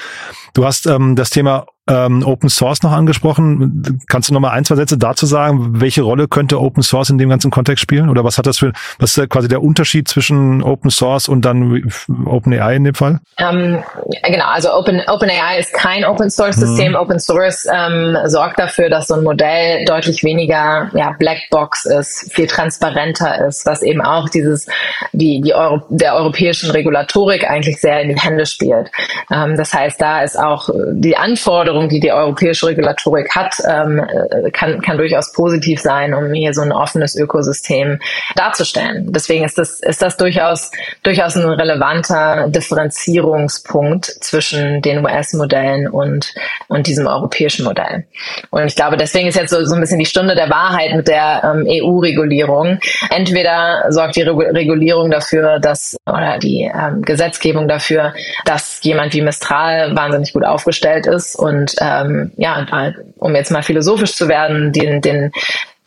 Du 0.53 0.65
hast 0.65 0.87
ähm, 0.87 1.15
das 1.15 1.29
Thema 1.29 1.65
ähm, 1.89 2.23
Open 2.25 2.49
Source 2.49 2.81
noch 2.81 2.93
angesprochen. 2.93 3.99
Kannst 4.07 4.29
du 4.29 4.33
noch 4.33 4.39
mal 4.39 4.51
ein, 4.51 4.63
zwei 4.63 4.75
Sätze 4.75 4.97
dazu 4.97 5.25
sagen? 5.25 5.81
Welche 5.81 6.01
Rolle 6.01 6.29
könnte 6.29 6.61
Open 6.61 6.81
Source 6.81 7.09
in 7.09 7.17
dem 7.17 7.27
ganzen 7.27 7.51
Kontext 7.51 7.81
spielen? 7.81 8.09
Oder 8.09 8.23
was 8.23 8.37
hat 8.37 8.47
das 8.47 8.59
für, 8.59 8.71
was 8.99 9.17
ist 9.17 9.29
quasi 9.29 9.49
der 9.49 9.61
Unterschied 9.61 10.07
zwischen 10.07 10.63
Open 10.63 10.89
Source 10.89 11.27
und 11.27 11.43
dann 11.43 11.91
Open 12.25 12.53
AI 12.53 12.77
in 12.77 12.85
dem 12.85 12.95
Fall? 12.95 13.19
Ähm, 13.37 13.83
genau, 14.23 14.45
also 14.45 14.73
Open, 14.73 15.01
Open 15.07 15.29
AI 15.29 15.59
ist 15.59 15.73
kein 15.73 16.05
Open 16.05 16.29
Source 16.29 16.55
System. 16.55 16.91
Mhm. 16.91 16.97
Open 16.97 17.19
Source 17.19 17.67
ähm, 17.73 18.17
sorgt 18.27 18.59
dafür, 18.59 18.89
dass 18.89 19.07
so 19.07 19.15
ein 19.15 19.23
Modell 19.23 19.83
deutlich 19.83 20.23
weniger 20.23 20.89
ja, 20.93 21.13
Blackbox 21.19 21.85
ist, 21.85 22.31
viel 22.33 22.47
transparenter 22.47 23.45
ist, 23.45 23.65
was 23.65 23.81
eben 23.81 24.01
auch 24.01 24.29
dieses, 24.29 24.67
die, 25.11 25.41
die 25.41 25.53
Euro, 25.53 25.81
der 25.89 26.15
europäischen 26.15 26.71
Regulatorik 26.71 27.49
eigentlich 27.49 27.81
sehr 27.81 28.01
in 28.01 28.09
die 28.09 28.19
Hände 28.19 28.45
spielt. 28.45 28.89
Ähm, 29.29 29.57
das 29.57 29.73
heißt, 29.73 29.99
da 29.99 30.21
ist 30.21 30.39
auch 30.39 30.69
die 30.93 31.17
Anforderung 31.17 31.72
Anforderungen, 31.73 31.89
die 31.89 31.99
die 31.99 32.11
europäische 32.11 32.67
Regulatorik 32.67 33.35
hat, 33.35 33.55
ähm, 33.67 33.99
äh, 33.99 34.51
kann, 34.51 34.81
kann 34.81 34.97
durchaus 34.97 35.31
positiv 35.33 35.81
sein, 35.81 36.13
um 36.13 36.33
hier 36.33 36.53
so 36.53 36.61
ein 36.61 36.71
offenes 36.71 37.15
Ökosystem 37.15 37.99
darzustellen. 38.35 39.11
Deswegen 39.11 39.43
ist 39.43 39.57
das, 39.57 39.79
ist 39.79 40.01
das 40.01 40.17
durchaus, 40.17 40.71
durchaus 41.01 41.35
ein 41.35 41.45
relevanter 41.45 42.47
Differenzierungspunkt 42.49 44.05
zwischen 44.05 44.81
den 44.81 45.03
US-Modellen 45.03 45.87
und, 45.87 46.33
und 46.67 46.87
diesem 46.87 47.07
europäischen 47.07 47.65
Modell. 47.65 48.05
Und 48.51 48.65
ich 48.65 48.75
glaube, 48.75 48.97
deswegen 48.97 49.27
ist 49.27 49.35
jetzt 49.35 49.49
so, 49.49 49.65
so 49.65 49.75
ein 49.75 49.81
bisschen 49.81 49.99
die 49.99 50.05
Stunde 50.05 50.35
der 50.35 50.49
Wahrheit 50.49 50.95
mit 50.95 51.07
der 51.07 51.41
ähm, 51.43 51.65
EU-Regulierung. 51.67 52.79
Entweder 53.09 53.85
sorgt 53.89 54.15
die 54.15 54.21
Regulierung 54.21 55.09
dafür, 55.09 55.59
dass, 55.59 55.97
oder 56.05 56.37
die 56.37 56.71
ähm, 56.73 57.01
Gesetzgebung 57.01 57.67
dafür, 57.67 58.13
dass 58.45 58.79
jemand 58.83 59.13
wie 59.13 59.21
Mistral 59.21 59.95
wahnsinnig 59.95 60.33
gut 60.33 60.45
aufgestellt 60.45 61.07
ist 61.07 61.35
und 61.35 61.62
und 61.63 61.75
ähm, 61.79 62.31
ja, 62.37 62.93
um 63.17 63.35
jetzt 63.35 63.51
mal 63.51 63.63
philosophisch 63.63 64.13
zu 64.13 64.27
werden, 64.27 64.73
den, 64.73 65.01
den 65.01 65.31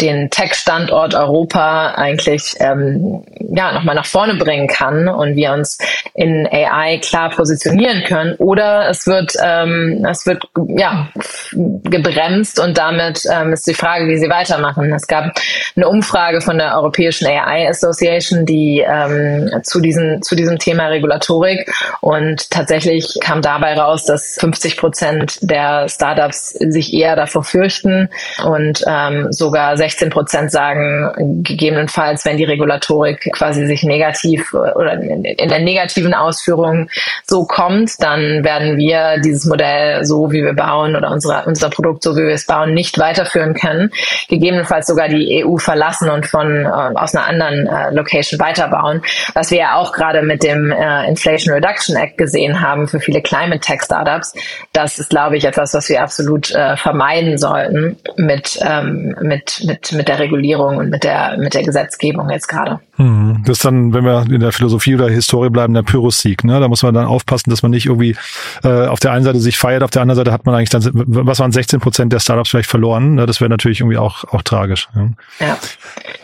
den 0.00 0.30
Tech-Standort 0.30 1.14
Europa 1.14 1.94
eigentlich 1.94 2.54
ähm, 2.60 3.24
ja 3.54 3.72
nochmal 3.72 3.94
nach 3.94 4.06
vorne 4.06 4.34
bringen 4.34 4.66
kann 4.66 5.08
und 5.08 5.36
wir 5.36 5.52
uns 5.52 5.78
in 6.14 6.46
AI 6.46 6.98
klar 6.98 7.30
positionieren 7.30 8.04
können. 8.04 8.34
Oder 8.36 8.88
es 8.90 9.06
wird 9.06 9.34
ähm, 9.42 10.06
es 10.08 10.26
wird 10.26 10.44
ja 10.68 11.08
gebremst 11.52 12.60
und 12.60 12.76
damit 12.76 13.22
ähm, 13.30 13.52
ist 13.52 13.66
die 13.66 13.74
Frage, 13.74 14.06
wie 14.08 14.18
sie 14.18 14.28
weitermachen. 14.28 14.92
Es 14.92 15.06
gab 15.06 15.32
eine 15.74 15.88
Umfrage 15.88 16.40
von 16.40 16.58
der 16.58 16.76
Europäischen 16.76 17.26
AI 17.26 17.68
Association, 17.68 18.44
die 18.44 18.84
ähm, 18.86 19.50
zu 19.62 19.80
diesem 19.80 20.20
zu 20.22 20.36
diesem 20.36 20.58
Thema 20.58 20.88
Regulatorik 20.88 21.72
und 22.00 22.50
tatsächlich 22.50 23.18
kam 23.20 23.40
dabei 23.40 23.78
raus, 23.78 24.04
dass 24.04 24.36
50 24.40 24.76
Prozent 24.76 25.38
der 25.40 25.88
Startups 25.88 26.50
sich 26.50 26.92
eher 26.92 27.16
davor 27.16 27.44
fürchten 27.44 28.10
und 28.44 28.84
ähm, 28.86 29.32
sogar 29.32 29.76
16 29.86 30.10
Prozent 30.10 30.50
sagen, 30.50 31.42
gegebenenfalls, 31.44 32.24
wenn 32.24 32.36
die 32.36 32.44
Regulatorik 32.44 33.30
quasi 33.32 33.66
sich 33.66 33.84
negativ 33.84 34.52
oder 34.52 34.94
in, 34.94 35.24
in 35.24 35.48
der 35.48 35.60
negativen 35.60 36.12
Ausführung 36.12 36.88
so 37.24 37.44
kommt, 37.44 38.02
dann 38.02 38.42
werden 38.42 38.78
wir 38.78 39.20
dieses 39.24 39.44
Modell 39.44 40.04
so, 40.04 40.32
wie 40.32 40.42
wir 40.42 40.54
bauen 40.54 40.96
oder 40.96 41.12
unsere, 41.12 41.44
unser 41.46 41.70
Produkt 41.70 42.02
so, 42.02 42.16
wie 42.16 42.22
wir 42.22 42.34
es 42.34 42.46
bauen, 42.46 42.74
nicht 42.74 42.98
weiterführen 42.98 43.54
können. 43.54 43.90
Gegebenenfalls 44.28 44.88
sogar 44.88 45.08
die 45.08 45.44
EU 45.44 45.56
verlassen 45.56 46.10
und 46.10 46.26
von 46.26 46.64
äh, 46.64 46.68
aus 46.68 47.14
einer 47.14 47.26
anderen 47.26 47.68
äh, 47.68 47.94
Location 47.94 48.40
weiterbauen, 48.40 49.02
was 49.34 49.52
wir 49.52 49.58
ja 49.58 49.76
auch 49.76 49.92
gerade 49.92 50.22
mit 50.22 50.42
dem 50.42 50.72
äh, 50.72 51.08
Inflation 51.08 51.54
Reduction 51.54 51.94
Act 51.94 52.18
gesehen 52.18 52.60
haben 52.60 52.88
für 52.88 52.98
viele 52.98 53.22
Climate 53.22 53.60
Tech 53.60 53.82
Startups. 53.84 54.34
Das 54.72 54.98
ist, 54.98 55.10
glaube 55.10 55.36
ich, 55.36 55.44
etwas, 55.44 55.74
was 55.74 55.88
wir 55.88 56.02
absolut 56.02 56.50
äh, 56.50 56.76
vermeiden 56.76 57.38
sollten 57.38 57.96
mit, 58.16 58.58
ähm, 58.62 59.14
mit, 59.20 59.62
mit, 59.64 59.75
mit 59.92 60.08
der 60.08 60.18
Regulierung 60.18 60.76
und 60.76 60.90
mit 60.90 61.04
der, 61.04 61.36
mit 61.38 61.54
der 61.54 61.62
Gesetzgebung 61.62 62.30
jetzt 62.30 62.48
gerade. 62.48 62.80
Hm. 62.96 63.42
Das 63.44 63.58
ist 63.58 63.64
dann, 63.64 63.92
wenn 63.94 64.04
wir 64.04 64.24
in 64.30 64.40
der 64.40 64.52
Philosophie 64.52 64.94
oder 64.94 65.08
Historie 65.08 65.50
bleiben, 65.50 65.74
der 65.74 65.82
Pyrrhus-Sieg. 65.82 66.44
Ne? 66.44 66.60
Da 66.60 66.68
muss 66.68 66.82
man 66.82 66.94
dann 66.94 67.06
aufpassen, 67.06 67.50
dass 67.50 67.62
man 67.62 67.70
nicht 67.70 67.86
irgendwie 67.86 68.16
äh, 68.64 68.86
auf 68.86 69.00
der 69.00 69.12
einen 69.12 69.24
Seite 69.24 69.38
sich 69.38 69.58
feiert, 69.58 69.82
auf 69.82 69.90
der 69.90 70.02
anderen 70.02 70.16
Seite 70.16 70.32
hat 70.32 70.46
man 70.46 70.54
eigentlich 70.54 70.70
dann, 70.70 70.82
was 70.92 71.38
waren 71.38 71.52
16 71.52 71.80
Prozent 71.80 72.12
der 72.12 72.20
Startups 72.20 72.50
vielleicht 72.50 72.70
verloren. 72.70 73.14
Ne? 73.14 73.26
Das 73.26 73.40
wäre 73.40 73.50
natürlich 73.50 73.80
irgendwie 73.80 73.98
auch, 73.98 74.24
auch 74.24 74.42
tragisch. 74.42 74.88
Ja. 74.94 75.08
ja. 75.40 75.58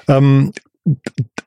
Ähm, 0.08 0.52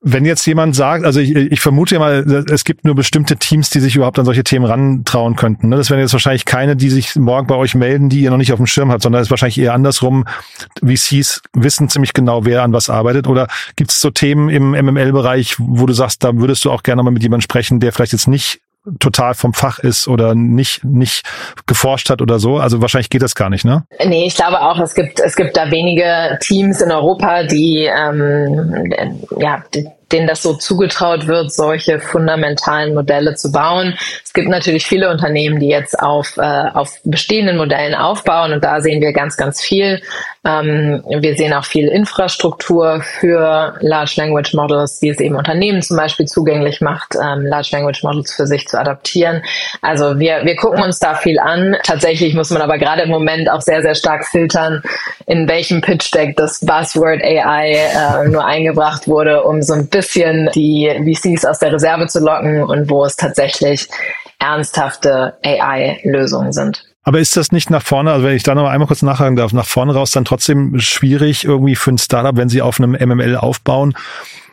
wenn 0.01 0.23
jetzt 0.23 0.45
jemand 0.45 0.75
sagt, 0.75 1.03
also 1.03 1.19
ich, 1.19 1.35
ich 1.35 1.59
vermute 1.59 1.95
ja 1.95 1.99
mal, 1.99 2.45
es 2.49 2.63
gibt 2.63 2.85
nur 2.85 2.95
bestimmte 2.95 3.37
Teams, 3.37 3.69
die 3.69 3.79
sich 3.79 3.95
überhaupt 3.95 4.19
an 4.19 4.25
solche 4.25 4.43
Themen 4.43 4.65
rantrauen 4.65 5.35
könnten. 5.35 5.69
Ne? 5.69 5.77
Das 5.77 5.89
wären 5.89 5.99
jetzt 5.99 6.13
wahrscheinlich 6.13 6.45
keine, 6.45 6.75
die 6.75 6.89
sich 6.89 7.15
morgen 7.15 7.47
bei 7.47 7.55
euch 7.55 7.73
melden, 7.75 8.09
die 8.09 8.21
ihr 8.21 8.29
noch 8.29 8.37
nicht 8.37 8.53
auf 8.53 8.57
dem 8.57 8.67
Schirm 8.67 8.91
habt, 8.91 9.01
sondern 9.01 9.21
es 9.21 9.27
ist 9.27 9.31
wahrscheinlich 9.31 9.57
eher 9.57 9.73
andersrum. 9.73 10.25
VCs 10.83 11.41
wissen 11.53 11.89
ziemlich 11.89 12.13
genau, 12.13 12.45
wer 12.45 12.63
an 12.63 12.71
was 12.71 12.89
arbeitet. 12.89 13.27
Oder 13.27 13.47
gibt 13.75 13.91
es 13.91 13.99
so 13.99 14.11
Themen 14.11 14.49
im 14.49 14.71
MML-Bereich, 14.71 15.55
wo 15.57 15.85
du 15.85 15.93
sagst, 15.93 16.23
da 16.23 16.37
würdest 16.37 16.63
du 16.63 16.71
auch 16.71 16.83
gerne 16.83 17.01
mal 17.01 17.11
mit 17.11 17.23
jemandem 17.23 17.41
sprechen, 17.41 17.79
der 17.79 17.91
vielleicht 17.91 18.13
jetzt 18.13 18.27
nicht 18.27 18.61
total 18.99 19.33
vom 19.33 19.53
Fach 19.53 19.79
ist 19.79 20.07
oder 20.07 20.35
nicht, 20.35 20.83
nicht 20.83 21.25
geforscht 21.65 22.09
hat 22.09 22.21
oder 22.21 22.39
so. 22.39 22.57
Also 22.57 22.81
wahrscheinlich 22.81 23.09
geht 23.09 23.21
das 23.21 23.35
gar 23.35 23.49
nicht, 23.49 23.65
ne? 23.65 23.85
Nee, 24.05 24.25
ich 24.25 24.35
glaube 24.35 24.61
auch, 24.61 24.79
es 24.79 24.93
gibt, 24.93 25.19
es 25.19 25.35
gibt 25.35 25.57
da 25.57 25.71
wenige 25.71 26.37
Teams 26.41 26.81
in 26.81 26.91
Europa, 26.91 27.43
die, 27.43 27.85
ähm, 27.85 28.93
ja, 29.37 29.63
die, 29.73 29.87
denen 30.11 30.27
das 30.27 30.43
so 30.43 30.53
zugetraut 30.53 31.27
wird, 31.27 31.51
solche 31.51 31.99
fundamentalen 31.99 32.93
Modelle 32.93 33.35
zu 33.35 33.51
bauen. 33.51 33.97
Es 34.23 34.33
gibt 34.33 34.49
natürlich 34.49 34.85
viele 34.85 35.09
Unternehmen, 35.09 35.59
die 35.59 35.67
jetzt 35.67 35.99
auf, 35.99 36.37
äh, 36.37 36.41
auf 36.41 36.99
bestehenden 37.03 37.57
Modellen 37.57 37.95
aufbauen 37.95 38.53
und 38.53 38.63
da 38.63 38.81
sehen 38.81 39.01
wir 39.01 39.13
ganz, 39.13 39.37
ganz 39.37 39.61
viel. 39.61 40.01
Ähm, 40.45 41.03
wir 41.07 41.35
sehen 41.35 41.53
auch 41.53 41.65
viel 41.65 41.87
Infrastruktur 41.87 43.01
für 43.01 43.75
Large 43.79 44.13
Language 44.17 44.53
Models, 44.53 44.99
die 44.99 45.09
es 45.09 45.19
eben 45.19 45.35
Unternehmen 45.35 45.81
zum 45.81 45.97
Beispiel 45.97 46.27
zugänglich 46.27 46.81
macht, 46.81 47.15
ähm, 47.15 47.45
Large 47.47 47.69
Language 47.71 48.03
Models 48.03 48.31
für 48.31 48.45
sich 48.45 48.67
zu 48.67 48.79
adaptieren. 48.79 49.41
Also 49.81 50.19
wir, 50.19 50.41
wir 50.43 50.55
gucken 50.55 50.83
uns 50.83 50.99
da 50.99 51.15
viel 51.15 51.39
an. 51.39 51.77
Tatsächlich 51.83 52.35
muss 52.35 52.51
man 52.51 52.61
aber 52.61 52.77
gerade 52.77 53.03
im 53.03 53.09
Moment 53.09 53.49
auch 53.49 53.61
sehr, 53.61 53.81
sehr 53.81 53.95
stark 53.95 54.25
filtern, 54.25 54.83
in 55.25 55.47
welchem 55.47 55.81
Pitch 55.81 56.13
Deck 56.13 56.37
das 56.37 56.59
Buzzword 56.59 57.23
AI 57.23 57.71
äh, 57.71 58.29
nur 58.29 58.45
eingebracht 58.45 59.07
wurde, 59.07 59.43
um 59.43 59.63
so 59.63 59.73
ein 59.73 59.89
bisschen 59.95 60.49
die 60.53 60.89
VCs 60.89 61.45
aus 61.45 61.59
der 61.59 61.73
Reserve 61.73 62.07
zu 62.07 62.19
locken 62.19 62.63
und 62.63 62.89
wo 62.89 63.05
es 63.05 63.15
tatsächlich 63.15 63.87
ernsthafte 64.39 65.37
AI-Lösungen 65.43 66.51
sind. 66.51 66.83
Aber 67.03 67.19
ist 67.19 67.37
das 67.37 67.51
nicht 67.51 67.69
nach 67.69 67.83
vorne, 67.83 68.11
also 68.11 68.25
wenn 68.25 68.35
ich 68.35 68.43
da 68.43 68.55
noch 68.55 68.67
einmal 68.67 68.87
kurz 68.87 69.03
nachhaken 69.03 69.35
darf, 69.35 69.53
nach 69.53 69.67
vorne 69.67 69.93
raus 69.93 70.11
dann 70.11 70.25
trotzdem 70.25 70.79
schwierig 70.79 71.45
irgendwie 71.45 71.75
für 71.75 71.91
ein 71.91 71.97
Startup, 71.97 72.35
wenn 72.35 72.49
sie 72.49 72.61
auf 72.61 72.79
einem 72.79 72.91
MML 72.93 73.37
aufbauen, 73.37 73.93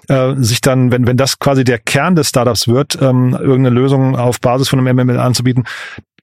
äh, 0.09 0.35
sich 0.37 0.61
dann, 0.61 0.93
wenn, 0.93 1.07
wenn 1.07 1.17
das 1.17 1.39
quasi 1.39 1.65
der 1.65 1.79
Kern 1.79 2.15
des 2.15 2.29
Startups 2.29 2.69
wird, 2.69 2.99
ähm, 3.01 3.33
irgendeine 3.33 3.71
Lösung 3.71 4.17
auf 4.17 4.41
Basis 4.41 4.69
von 4.69 4.79
einem 4.79 4.97
MML 4.97 5.19
anzubieten, 5.19 5.65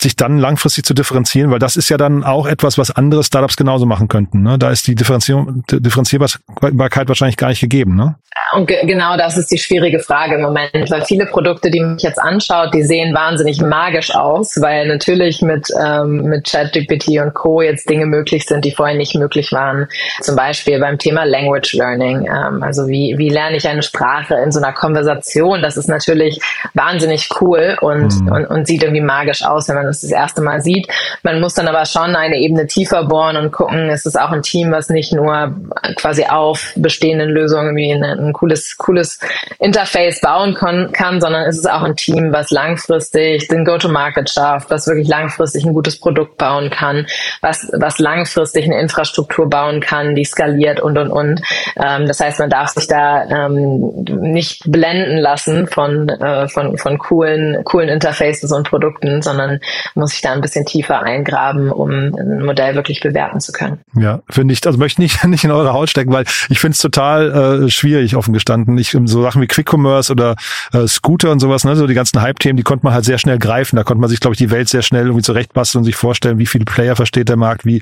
sich 0.02 0.16
dann 0.16 0.38
langfristig 0.38 0.86
zu 0.86 0.94
differenzieren, 0.94 1.52
weil 1.52 1.60
das 1.60 1.76
ist 1.76 1.90
ja 1.90 1.98
dann 1.98 2.24
auch 2.24 2.48
etwas, 2.48 2.78
was 2.78 2.92
andere 2.92 3.24
Startups 3.24 3.58
genauso 3.58 3.86
machen 3.86 4.08
könnten. 4.08 4.42
Ne? 4.42 4.58
Da 4.58 4.70
ist 4.70 4.88
die 4.88 4.96
Differenzierung, 4.96 5.64
Differenzierbarkeit 5.70 7.08
wahrscheinlich 7.08 7.38
gar 7.38 7.50
nicht 7.50 7.60
gegeben. 7.60 7.96
Ne? 7.96 8.16
Und 8.54 8.68
ge 8.68 8.86
genau 8.86 9.18
das 9.18 9.38
ist 9.38 9.52
die 9.52 9.58
schwierige 9.58 10.00
Frage 10.00 10.36
im 10.36 10.42
Moment, 10.42 10.90
weil 10.90 11.04
viele 11.04 11.26
Produkte, 11.26 11.70
die 11.70 11.82
mich 11.82 12.02
jetzt 12.02 12.20
anschaut, 12.20 12.74
die 12.74 12.84
sehen 12.84 13.14
wahnsinnig 13.14 13.62
magisch 13.62 14.16
aus, 14.16 14.60
weil 14.62 14.88
natürlich 14.88 15.42
mit, 15.42 15.68
ähm, 15.80 16.24
mit 16.24 16.50
ChatGPT 16.50 17.20
und 17.22 17.34
Co. 17.34 17.62
jetzt 17.62 17.90
Dinge 17.90 18.06
möglich 18.06 18.46
sind, 18.46 18.66
die 18.66 18.72
vorher 18.72 18.96
nicht 18.96 19.16
möglich 19.16 19.52
waren. 19.52 19.88
Zum 20.22 20.36
Beispiel 20.36 20.80
beim 20.80 20.98
Thema 20.98 21.26
Language 21.26 21.74
Learning. 21.74 22.26
Ähm, 22.26 22.64
also 22.64 22.88
wie, 22.88 23.16
wie 23.18 23.30
lerne 23.30 23.58
ich 23.58 23.68
eine 23.68 23.84
Sprache 23.84 24.36
in 24.36 24.52
so 24.52 24.60
einer 24.60 24.74
Konversation? 24.74 25.62
Das 25.62 25.78
ist 25.78 25.88
natürlich 25.88 26.40
wahnsinnig 26.74 27.30
cool 27.42 27.78
und, 27.82 28.22
mhm. 28.22 28.32
und, 28.32 28.46
und 28.46 28.68
sieht 28.68 28.84
irgendwie 28.84 29.02
magisch 29.02 29.44
aus, 29.44 29.68
wenn 29.68 29.76
man 29.76 29.89
das 29.90 30.02
das 30.02 30.12
erste 30.12 30.42
Mal 30.42 30.62
sieht. 30.62 30.88
Man 31.24 31.42
muss 31.42 31.54
dann 31.54 31.68
aber 31.68 31.86
schon 31.86 32.16
eine 32.16 32.38
Ebene 32.38 32.68
tiefer 32.68 33.04
bohren 33.04 33.38
und 33.38 33.52
gucken, 33.52 33.90
ist 33.90 34.06
es 34.06 34.16
auch 34.16 34.32
ein 34.32 34.42
Team, 34.42 34.72
was 34.72 34.90
nicht 34.90 35.14
nur 35.14 35.56
quasi 35.96 36.26
auf 36.26 36.74
bestehenden 36.76 37.30
Lösungen 37.30 37.76
wie 37.76 37.92
ein, 37.92 38.34
cooles, 38.34 38.78
cooles 38.78 39.20
Interface 39.60 40.22
bauen 40.22 40.54
kann, 40.54 40.92
kann, 40.92 41.20
sondern 41.22 41.46
ist 41.48 41.58
es 41.58 41.66
auch 41.66 41.84
ein 41.84 41.96
Team, 41.96 42.32
was 42.32 42.52
langfristig 42.52 43.48
den 43.48 43.66
Go-to-Market 43.66 44.30
schafft, 44.30 44.70
was 44.70 44.88
wirklich 44.88 45.08
langfristig 45.08 45.66
ein 45.66 45.74
gutes 45.74 46.00
Produkt 46.00 46.38
bauen 46.38 46.70
kann, 46.70 47.08
was, 47.42 47.70
was 47.74 48.00
langfristig 48.00 48.66
eine 48.66 48.80
Infrastruktur 48.80 49.50
bauen 49.50 49.82
kann, 49.82 50.16
die 50.16 50.26
skaliert 50.26 50.80
und, 50.80 50.98
und, 50.98 51.12
und. 51.12 51.42
Ähm, 51.82 52.08
das 52.08 52.20
heißt, 52.20 52.40
man 52.40 52.50
darf 52.50 52.70
sich 52.70 52.88
da 52.88 53.26
ähm, 53.26 54.06
nicht 54.06 54.64
blenden 54.72 55.18
lassen 55.18 55.68
von, 55.68 56.10
äh, 56.10 56.48
von, 56.48 56.78
von 56.78 56.98
coolen, 56.98 57.64
coolen 57.64 57.90
Interfaces 57.90 58.52
und 58.52 58.70
Produkten, 58.70 59.22
sondern 59.22 59.60
muss 59.96 60.14
ich 60.14 60.22
da 60.22 60.32
ein 60.34 60.42
bisschen 60.42 60.66
tiefer 60.66 61.02
eingraben, 61.02 61.72
um 61.72 61.90
ein 61.90 62.46
Modell 62.46 62.76
wirklich 62.76 63.02
bewerten 63.02 63.40
zu 63.40 63.52
können. 63.52 63.80
Ja, 63.96 64.22
finde 64.30 64.54
ich, 64.54 64.66
also 64.66 64.78
möchte 64.78 65.02
nicht, 65.02 65.24
nicht 65.26 65.44
in 65.44 65.52
eure 65.52 65.74
Haut 65.74 65.90
stecken, 65.90 66.12
weil 66.12 66.26
ich 66.50 66.60
finde 66.60 66.74
es 66.74 66.80
total 66.80 67.66
äh, 67.66 67.70
schwierig, 67.70 68.16
offen 68.16 68.34
gestanden. 68.34 68.78
Ich, 68.78 68.92
so 68.92 69.22
Sachen 69.22 69.42
wie 69.42 69.48
Quick 69.48 69.72
Commerce 69.72 70.12
oder 70.12 70.36
äh, 70.74 70.88
Scooter 70.88 71.32
und 71.32 71.40
sowas, 71.40 71.64
ne, 71.64 71.76
so 71.76 71.88
die 71.88 71.94
ganzen 71.94 72.22
Hype-Themen, 72.22 72.58
die 72.58 72.64
konnte 72.64 72.86
man 72.86 72.94
halt 72.94 73.06
sehr 73.06 73.18
schnell 73.18 73.38
greifen. 73.38 73.76
Da 73.76 73.84
konnte 73.84 74.02
man 74.02 74.10
sich, 74.10 74.20
glaube 74.20 74.34
ich, 74.34 74.38
die 74.38 74.52
Welt 74.52 74.70
sehr 74.70 74.82
schnell 74.82 75.06
irgendwie 75.06 75.24
zurechtbasteln 75.24 75.82
und 75.82 75.86
sich 75.86 75.96
vorstellen, 75.96 76.38
wie 76.38 76.46
viele 76.46 76.66
Player 76.66 76.96
versteht 76.96 77.30
der 77.30 77.38
Markt, 77.38 77.66
wie, 77.66 77.82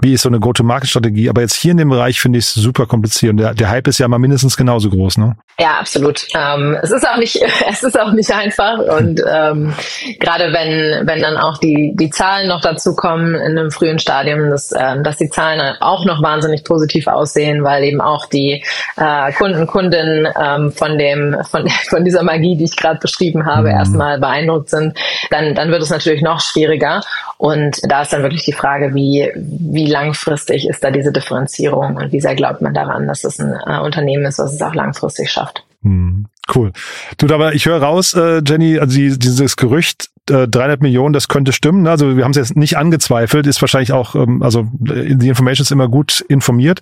wie 0.00 0.12
ist 0.12 0.22
so 0.22 0.28
eine 0.28 0.40
Go-to-Market-Strategie. 0.40 1.28
Aber 1.28 1.40
jetzt 1.40 1.54
hier 1.54 1.72
in 1.72 1.78
dem 1.78 1.88
Bereich 1.88 2.20
finde 2.20 2.38
ich 2.38 2.46
es 2.46 2.54
super 2.54 2.86
kompliziert. 2.86 3.32
Und 3.32 3.36
der, 3.38 3.54
der 3.54 3.68
Hype 3.68 3.88
ist 3.88 3.98
ja 3.98 4.08
mal 4.08 4.18
mindestens 4.18 4.56
genauso 4.56 4.90
groß, 4.90 5.18
ne? 5.18 5.36
Ja, 5.60 5.78
absolut. 5.80 6.26
Ähm, 6.34 6.76
es 6.82 6.90
ist 6.90 7.06
auch 7.06 7.16
nicht, 7.16 7.40
es 7.68 7.82
ist 7.82 7.98
auch 7.98 8.12
nicht 8.12 8.30
einfach. 8.30 8.78
Und 8.78 9.20
ähm, 9.28 9.72
gerade 10.20 10.52
wenn, 10.52 11.06
wenn 11.06 11.20
dann 11.20 11.36
auch 11.38 11.58
die, 11.58 11.92
die 11.94 12.10
Zahlen 12.10 12.48
noch 12.48 12.60
dazu 12.60 12.94
kommen 12.94 13.34
in 13.34 13.58
einem 13.58 13.70
frühen 13.70 13.98
Stadium, 13.98 14.50
dass, 14.50 14.72
äh, 14.72 15.00
dass 15.02 15.16
die 15.16 15.30
Zahlen 15.30 15.76
auch 15.80 16.04
noch 16.04 16.22
wahnsinnig 16.22 16.64
positiv 16.64 17.06
aussehen, 17.06 17.64
weil 17.64 17.84
eben 17.84 18.00
auch 18.00 18.26
die 18.26 18.64
äh, 18.96 19.32
Kunden, 19.32 19.66
Kundinnen 19.66 20.28
ähm, 20.40 20.72
von 20.72 20.98
dem, 20.98 21.36
von, 21.50 21.68
von 21.88 22.04
dieser 22.04 22.22
Magie, 22.22 22.56
die 22.56 22.64
ich 22.64 22.76
gerade 22.76 22.98
beschrieben 23.00 23.46
habe, 23.46 23.68
mhm. 23.68 23.76
erstmal 23.76 24.18
beeindruckt 24.18 24.70
sind, 24.70 24.98
dann, 25.30 25.54
dann 25.54 25.70
wird 25.70 25.82
es 25.82 25.90
natürlich 25.90 26.22
noch 26.22 26.40
schwieriger. 26.40 27.02
Und 27.36 27.80
da 27.88 28.02
ist 28.02 28.12
dann 28.12 28.22
wirklich 28.22 28.44
die 28.44 28.52
Frage, 28.52 28.94
wie, 28.94 29.30
wie 29.34 29.86
langfristig 29.86 30.68
ist 30.68 30.82
da 30.82 30.90
diese 30.90 31.12
Differenzierung 31.12 31.96
und 31.96 32.12
wie 32.12 32.20
sehr 32.20 32.34
glaubt 32.34 32.62
man 32.62 32.74
daran, 32.74 33.06
dass 33.06 33.24
es 33.24 33.38
ein 33.38 33.56
äh, 33.66 33.78
Unternehmen 33.78 34.24
ist, 34.26 34.38
was 34.38 34.52
es 34.52 34.62
auch 34.62 34.74
langfristig 34.74 35.30
schafft. 35.30 35.64
Mhm. 35.82 36.26
Cool. 36.54 36.72
Du, 37.18 37.32
aber 37.32 37.54
ich 37.54 37.66
höre 37.66 37.82
raus, 37.82 38.14
äh, 38.14 38.40
Jenny, 38.46 38.78
also 38.78 38.96
die, 38.96 39.18
dieses 39.18 39.56
Gerücht, 39.56 40.10
äh, 40.30 40.48
300 40.48 40.82
Millionen, 40.82 41.12
das 41.12 41.28
könnte 41.28 41.52
stimmen. 41.52 41.86
Also 41.86 42.16
wir 42.16 42.24
haben 42.24 42.30
es 42.32 42.36
jetzt 42.36 42.56
nicht 42.56 42.76
angezweifelt, 42.76 43.46
ist 43.46 43.60
wahrscheinlich 43.60 43.92
auch, 43.92 44.14
ähm, 44.14 44.42
also 44.42 44.60
äh, 44.88 45.14
die 45.14 45.28
Information 45.28 45.62
ist 45.62 45.70
immer 45.70 45.88
gut 45.88 46.24
informiert, 46.28 46.80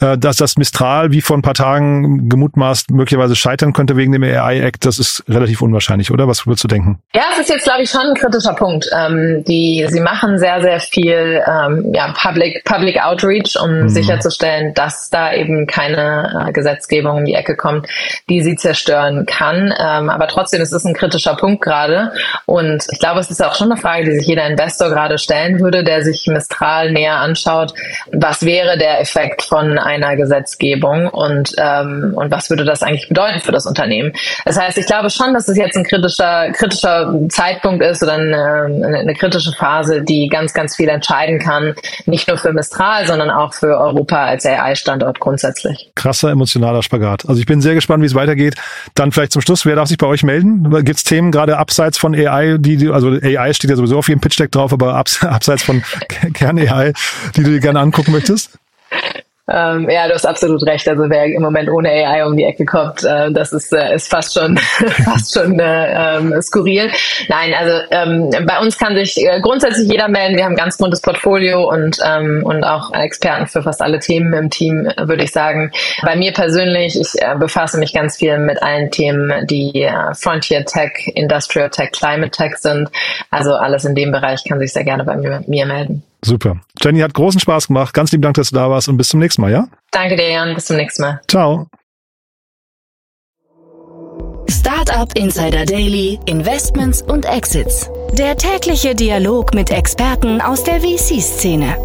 äh, 0.00 0.16
dass 0.18 0.36
das 0.36 0.56
Mistral 0.56 1.12
wie 1.12 1.20
vor 1.20 1.36
ein 1.36 1.42
paar 1.42 1.54
Tagen 1.54 2.28
gemutmaßt 2.28 2.90
möglicherweise 2.90 3.36
scheitern 3.36 3.72
könnte 3.72 3.96
wegen 3.96 4.12
dem 4.12 4.22
AI-Act, 4.22 4.84
das 4.86 4.98
ist 4.98 5.24
relativ 5.28 5.62
unwahrscheinlich, 5.62 6.10
oder? 6.10 6.28
Was 6.28 6.46
würdest 6.46 6.64
du 6.64 6.68
denken? 6.68 6.98
Ja, 7.14 7.22
es 7.32 7.40
ist 7.40 7.50
jetzt, 7.50 7.64
glaube 7.64 7.82
ich, 7.82 7.90
schon 7.90 8.02
ein 8.02 8.14
kritischer 8.14 8.54
Punkt. 8.54 8.88
Ähm, 8.96 9.44
die, 9.46 9.86
sie 9.88 10.00
machen 10.00 10.38
sehr, 10.38 10.60
sehr 10.60 10.80
viel 10.80 11.42
ähm, 11.46 11.92
ja, 11.94 12.12
Public, 12.12 12.64
Public 12.64 13.02
Outreach, 13.02 13.56
um 13.62 13.82
mhm. 13.82 13.88
sicherzustellen, 13.88 14.74
dass 14.74 15.10
da 15.10 15.32
eben 15.32 15.66
keine 15.66 16.46
äh, 16.48 16.52
Gesetzgebung 16.52 17.18
in 17.18 17.24
die 17.26 17.34
Ecke 17.34 17.56
kommt, 17.56 17.86
die 18.28 18.42
sie 18.42 18.56
zerstören 18.96 19.26
kann. 19.26 19.74
Ähm, 19.78 20.10
aber 20.10 20.26
trotzdem 20.28 20.60
ist 20.60 20.72
es 20.72 20.84
ein 20.84 20.94
kritischer 20.94 21.34
Punkt 21.36 21.62
gerade. 21.62 22.12
Und 22.46 22.84
ich 22.90 22.98
glaube, 22.98 23.20
es 23.20 23.30
ist 23.30 23.44
auch 23.44 23.54
schon 23.54 23.70
eine 23.70 23.80
Frage, 23.80 24.04
die 24.04 24.16
sich 24.18 24.26
jeder 24.26 24.46
Investor 24.46 24.88
gerade 24.88 25.18
stellen 25.18 25.60
würde, 25.60 25.84
der 25.84 26.02
sich 26.02 26.26
Mistral 26.26 26.92
näher 26.92 27.16
anschaut. 27.16 27.74
Was 28.12 28.44
wäre 28.44 28.78
der 28.78 29.00
Effekt 29.00 29.42
von 29.42 29.78
einer 29.78 30.16
Gesetzgebung 30.16 31.08
und, 31.08 31.54
ähm, 31.58 32.12
und 32.16 32.30
was 32.30 32.50
würde 32.50 32.64
das 32.64 32.82
eigentlich 32.82 33.08
bedeuten 33.08 33.40
für 33.40 33.52
das 33.52 33.66
Unternehmen? 33.66 34.12
Das 34.44 34.58
heißt, 34.58 34.78
ich 34.78 34.86
glaube 34.86 35.10
schon, 35.10 35.34
dass 35.34 35.48
es 35.48 35.56
jetzt 35.56 35.76
ein 35.76 35.84
kritischer, 35.84 36.50
kritischer 36.52 37.12
Zeitpunkt 37.28 37.84
ist 37.84 38.02
oder 38.02 38.14
eine, 38.14 38.64
eine 38.98 39.14
kritische 39.14 39.52
Phase, 39.52 40.02
die 40.02 40.28
ganz, 40.28 40.54
ganz 40.54 40.76
viel 40.76 40.88
entscheiden 40.88 41.38
kann. 41.38 41.74
Nicht 42.06 42.28
nur 42.28 42.38
für 42.38 42.52
Mistral, 42.52 43.06
sondern 43.06 43.30
auch 43.30 43.54
für 43.54 43.78
Europa 43.78 44.24
als 44.24 44.46
AI-Standort 44.46 45.20
grundsätzlich. 45.20 45.90
Krasser 45.94 46.30
emotionaler 46.30 46.82
Spagat. 46.82 47.28
Also 47.28 47.40
ich 47.40 47.46
bin 47.46 47.60
sehr 47.60 47.74
gespannt, 47.74 48.02
wie 48.02 48.06
es 48.06 48.14
weitergeht. 48.14 48.54
Dann 48.94 49.12
vielleicht 49.12 49.32
zum 49.32 49.42
Schluss, 49.42 49.66
wer 49.66 49.76
darf 49.76 49.88
sich 49.88 49.98
bei 49.98 50.06
euch 50.06 50.22
melden? 50.22 50.70
Gibt 50.84 50.98
es 50.98 51.04
Themen 51.04 51.32
gerade 51.32 51.58
abseits 51.58 51.98
von 51.98 52.14
AI, 52.14 52.56
die, 52.58 52.88
also 52.88 53.10
AI 53.10 53.52
steht 53.52 53.70
ja 53.70 53.76
sowieso 53.76 53.98
auf 53.98 54.08
jedem 54.08 54.20
Pitch 54.20 54.38
Deck 54.38 54.52
drauf, 54.52 54.72
aber 54.72 54.94
abseits 55.20 55.62
von 55.62 55.82
Kern-AI, 56.32 56.92
die 57.36 57.42
du 57.42 57.50
dir 57.50 57.60
gerne 57.60 57.80
angucken 57.80 58.12
möchtest? 58.12 58.58
Ähm, 59.48 59.88
ja, 59.88 60.08
du 60.08 60.14
hast 60.14 60.26
absolut 60.26 60.66
recht. 60.66 60.88
Also 60.88 61.08
wer 61.08 61.26
im 61.26 61.42
Moment 61.42 61.70
ohne 61.70 61.88
AI 61.88 62.26
um 62.26 62.36
die 62.36 62.44
Ecke 62.44 62.64
kommt, 62.64 63.04
äh, 63.04 63.30
das 63.30 63.52
ist, 63.52 63.72
äh, 63.72 63.94
ist 63.94 64.10
fast 64.10 64.34
schon 64.34 64.56
fast 65.04 65.34
schon 65.34 65.60
äh, 65.60 66.16
ähm, 66.16 66.42
skurril. 66.42 66.90
Nein, 67.28 67.54
also 67.54 67.78
ähm, 67.90 68.30
bei 68.44 68.58
uns 68.58 68.76
kann 68.76 68.96
sich 68.96 69.16
äh, 69.18 69.40
grundsätzlich 69.40 69.88
jeder 69.88 70.08
melden. 70.08 70.36
Wir 70.36 70.44
haben 70.44 70.52
ein 70.52 70.56
ganz 70.56 70.78
buntes 70.78 71.00
Portfolio 71.00 71.68
und 71.68 71.98
ähm, 72.04 72.42
und 72.44 72.64
auch 72.64 72.92
Experten 72.92 73.46
für 73.46 73.62
fast 73.62 73.82
alle 73.82 74.00
Themen 74.00 74.32
im 74.32 74.50
Team, 74.50 74.88
würde 74.98 75.22
ich 75.22 75.32
sagen. 75.32 75.70
Bei 76.02 76.16
mir 76.16 76.32
persönlich, 76.32 76.98
ich 77.00 77.22
äh, 77.22 77.36
befasse 77.36 77.78
mich 77.78 77.94
ganz 77.94 78.16
viel 78.16 78.38
mit 78.38 78.62
allen 78.62 78.90
Themen, 78.90 79.46
die 79.46 79.82
äh, 79.82 80.14
Frontier 80.14 80.64
Tech, 80.64 81.12
Industrial 81.14 81.70
Tech, 81.70 81.92
Climate 81.92 82.30
Tech 82.30 82.56
sind. 82.56 82.90
Also 83.30 83.54
alles 83.54 83.84
in 83.84 83.94
dem 83.94 84.10
Bereich 84.10 84.42
kann 84.44 84.58
sich 84.58 84.72
sehr 84.72 84.84
gerne 84.84 85.04
bei 85.04 85.16
mir, 85.16 85.44
mir 85.46 85.66
melden. 85.66 86.02
Super. 86.26 86.60
Jenny 86.82 86.98
hat 87.00 87.14
großen 87.14 87.40
Spaß 87.40 87.68
gemacht. 87.68 87.94
Ganz 87.94 88.10
lieben 88.10 88.22
Dank, 88.22 88.34
dass 88.34 88.50
du 88.50 88.56
da 88.56 88.68
warst 88.68 88.88
und 88.88 88.96
bis 88.96 89.10
zum 89.10 89.20
nächsten 89.20 89.42
Mal, 89.42 89.52
ja? 89.52 89.68
Danke 89.92 90.16
dir, 90.16 90.28
Jan. 90.28 90.54
Bis 90.56 90.64
zum 90.64 90.76
nächsten 90.76 91.02
Mal. 91.02 91.20
Ciao. 91.28 91.68
Startup 94.50 95.08
Insider 95.16 95.64
Daily, 95.64 96.18
Investments 96.26 97.00
und 97.02 97.26
Exits. 97.26 97.88
Der 98.12 98.36
tägliche 98.36 98.96
Dialog 98.96 99.54
mit 99.54 99.70
Experten 99.70 100.40
aus 100.40 100.64
der 100.64 100.80
VC-Szene. 100.80 101.76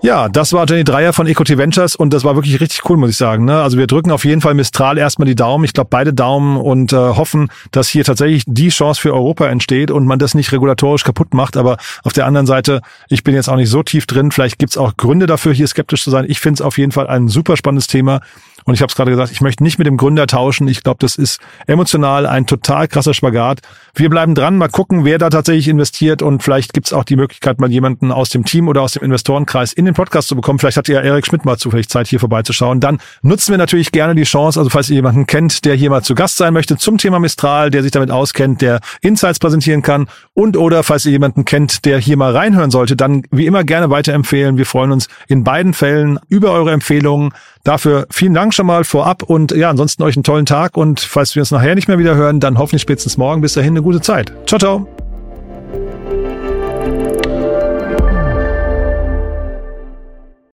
Ja, 0.00 0.28
das 0.28 0.52
war 0.52 0.64
Jenny 0.68 0.84
Dreier 0.84 1.12
von 1.12 1.26
Equity 1.26 1.58
Ventures 1.58 1.96
und 1.96 2.14
das 2.14 2.22
war 2.22 2.36
wirklich 2.36 2.60
richtig 2.60 2.88
cool, 2.88 2.96
muss 2.96 3.10
ich 3.10 3.16
sagen. 3.16 3.44
Ne? 3.44 3.60
Also 3.60 3.78
wir 3.78 3.88
drücken 3.88 4.12
auf 4.12 4.24
jeden 4.24 4.40
Fall 4.40 4.54
Mistral 4.54 4.96
erstmal 4.96 5.26
die 5.26 5.34
Daumen, 5.34 5.64
ich 5.64 5.72
glaube 5.72 5.88
beide 5.90 6.14
Daumen 6.14 6.56
und 6.56 6.92
äh, 6.92 6.96
hoffen, 6.96 7.50
dass 7.72 7.88
hier 7.88 8.04
tatsächlich 8.04 8.44
die 8.46 8.68
Chance 8.68 9.00
für 9.00 9.12
Europa 9.12 9.48
entsteht 9.48 9.90
und 9.90 10.06
man 10.06 10.20
das 10.20 10.34
nicht 10.34 10.52
regulatorisch 10.52 11.02
kaputt 11.02 11.34
macht. 11.34 11.56
Aber 11.56 11.78
auf 12.04 12.12
der 12.12 12.26
anderen 12.26 12.46
Seite, 12.46 12.80
ich 13.08 13.24
bin 13.24 13.34
jetzt 13.34 13.48
auch 13.48 13.56
nicht 13.56 13.70
so 13.70 13.82
tief 13.82 14.06
drin, 14.06 14.30
vielleicht 14.30 14.60
gibt's 14.60 14.78
auch 14.78 14.96
Gründe 14.96 15.26
dafür, 15.26 15.52
hier 15.52 15.66
skeptisch 15.66 16.04
zu 16.04 16.10
sein. 16.10 16.26
Ich 16.28 16.38
finde 16.38 16.54
es 16.54 16.62
auf 16.62 16.78
jeden 16.78 16.92
Fall 16.92 17.08
ein 17.08 17.26
super 17.26 17.56
spannendes 17.56 17.88
Thema 17.88 18.20
und 18.64 18.74
ich 18.74 18.82
habe 18.82 18.90
es 18.90 18.96
gerade 18.96 19.10
gesagt, 19.10 19.30
ich 19.32 19.40
möchte 19.40 19.62
nicht 19.62 19.78
mit 19.78 19.86
dem 19.86 19.96
Gründer 19.96 20.26
tauschen. 20.26 20.68
Ich 20.68 20.82
glaube, 20.82 20.98
das 21.00 21.16
ist 21.16 21.40
emotional 21.66 22.26
ein 22.26 22.46
total 22.46 22.88
krasser 22.88 23.14
Spagat. 23.14 23.60
Wir 23.94 24.10
bleiben 24.10 24.34
dran, 24.34 24.56
mal 24.56 24.68
gucken, 24.68 25.04
wer 25.04 25.18
da 25.18 25.30
tatsächlich 25.30 25.68
investiert 25.68 26.22
und 26.22 26.42
vielleicht 26.42 26.72
gibt's 26.72 26.92
auch 26.92 27.04
die 27.04 27.16
Möglichkeit, 27.16 27.60
mal 27.60 27.70
jemanden 27.70 28.12
aus 28.12 28.30
dem 28.30 28.44
Team 28.44 28.68
oder 28.68 28.82
aus 28.82 28.92
dem 28.92 29.02
Investorenkreis 29.02 29.72
in 29.72 29.84
den 29.84 29.94
Podcast 29.94 30.28
zu 30.28 30.36
bekommen. 30.36 30.58
Vielleicht 30.58 30.76
hat 30.76 30.88
ja 30.88 31.00
Erik 31.00 31.26
Schmidt 31.26 31.44
mal 31.44 31.56
zufällig 31.56 31.88
Zeit, 31.88 32.06
hier 32.06 32.20
vorbeizuschauen. 32.20 32.80
Dann 32.80 32.98
nutzen 33.22 33.52
wir 33.52 33.58
natürlich 33.58 33.92
gerne 33.92 34.14
die 34.14 34.24
Chance, 34.24 34.58
also 34.58 34.70
falls 34.70 34.88
ihr 34.90 34.96
jemanden 34.96 35.26
kennt, 35.26 35.64
der 35.64 35.74
hier 35.74 35.90
mal 35.90 36.02
zu 36.02 36.14
Gast 36.14 36.36
sein 36.36 36.52
möchte 36.52 36.76
zum 36.76 36.98
Thema 36.98 37.18
Mistral, 37.18 37.70
der 37.70 37.82
sich 37.82 37.92
damit 37.92 38.10
auskennt, 38.10 38.62
der 38.62 38.80
Insights 39.00 39.38
präsentieren 39.38 39.82
kann 39.82 40.08
und 40.34 40.56
oder 40.56 40.82
falls 40.82 41.04
ihr 41.06 41.12
jemanden 41.12 41.44
kennt, 41.44 41.84
der 41.84 41.98
hier 41.98 42.16
mal 42.16 42.34
reinhören 42.34 42.70
sollte, 42.70 42.96
dann 42.96 43.22
wie 43.30 43.46
immer 43.46 43.64
gerne 43.64 43.90
weiterempfehlen. 43.90 44.56
Wir 44.58 44.66
freuen 44.66 44.92
uns 44.92 45.08
in 45.26 45.44
beiden 45.44 45.74
Fällen 45.74 46.18
über 46.28 46.52
eure 46.52 46.72
Empfehlungen. 46.72 47.32
Dafür 47.64 48.06
vielen 48.10 48.32
Dank 48.48 48.54
schon 48.54 48.66
mal 48.66 48.84
vorab 48.84 49.24
und 49.24 49.52
ja, 49.52 49.68
ansonsten 49.68 50.02
euch 50.04 50.16
einen 50.16 50.24
tollen 50.24 50.46
Tag 50.46 50.78
und 50.78 51.00
falls 51.00 51.34
wir 51.34 51.42
uns 51.42 51.50
nachher 51.50 51.74
nicht 51.74 51.86
mehr 51.86 51.98
wieder 51.98 52.14
hören, 52.14 52.40
dann 52.40 52.56
hoffentlich 52.56 52.80
spätestens 52.80 53.18
morgen. 53.18 53.42
Bis 53.42 53.52
dahin 53.52 53.74
eine 53.74 53.82
gute 53.82 54.00
Zeit. 54.00 54.32
Ciao, 54.46 54.58
ciao. 54.58 54.88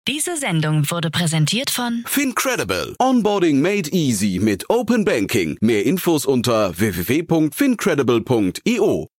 Diese 0.08 0.38
Sendung 0.38 0.90
wurde 0.90 1.12
präsentiert 1.12 1.70
von 1.70 2.06
Fincredible. 2.06 2.96
Onboarding 2.98 3.62
made 3.62 3.90
easy 3.92 4.40
mit 4.42 4.70
Open 4.70 5.04
Banking. 5.04 5.58
Mehr 5.60 5.86
Infos 5.86 6.26
unter 6.26 6.80
www.fincredible.io. 6.80 9.11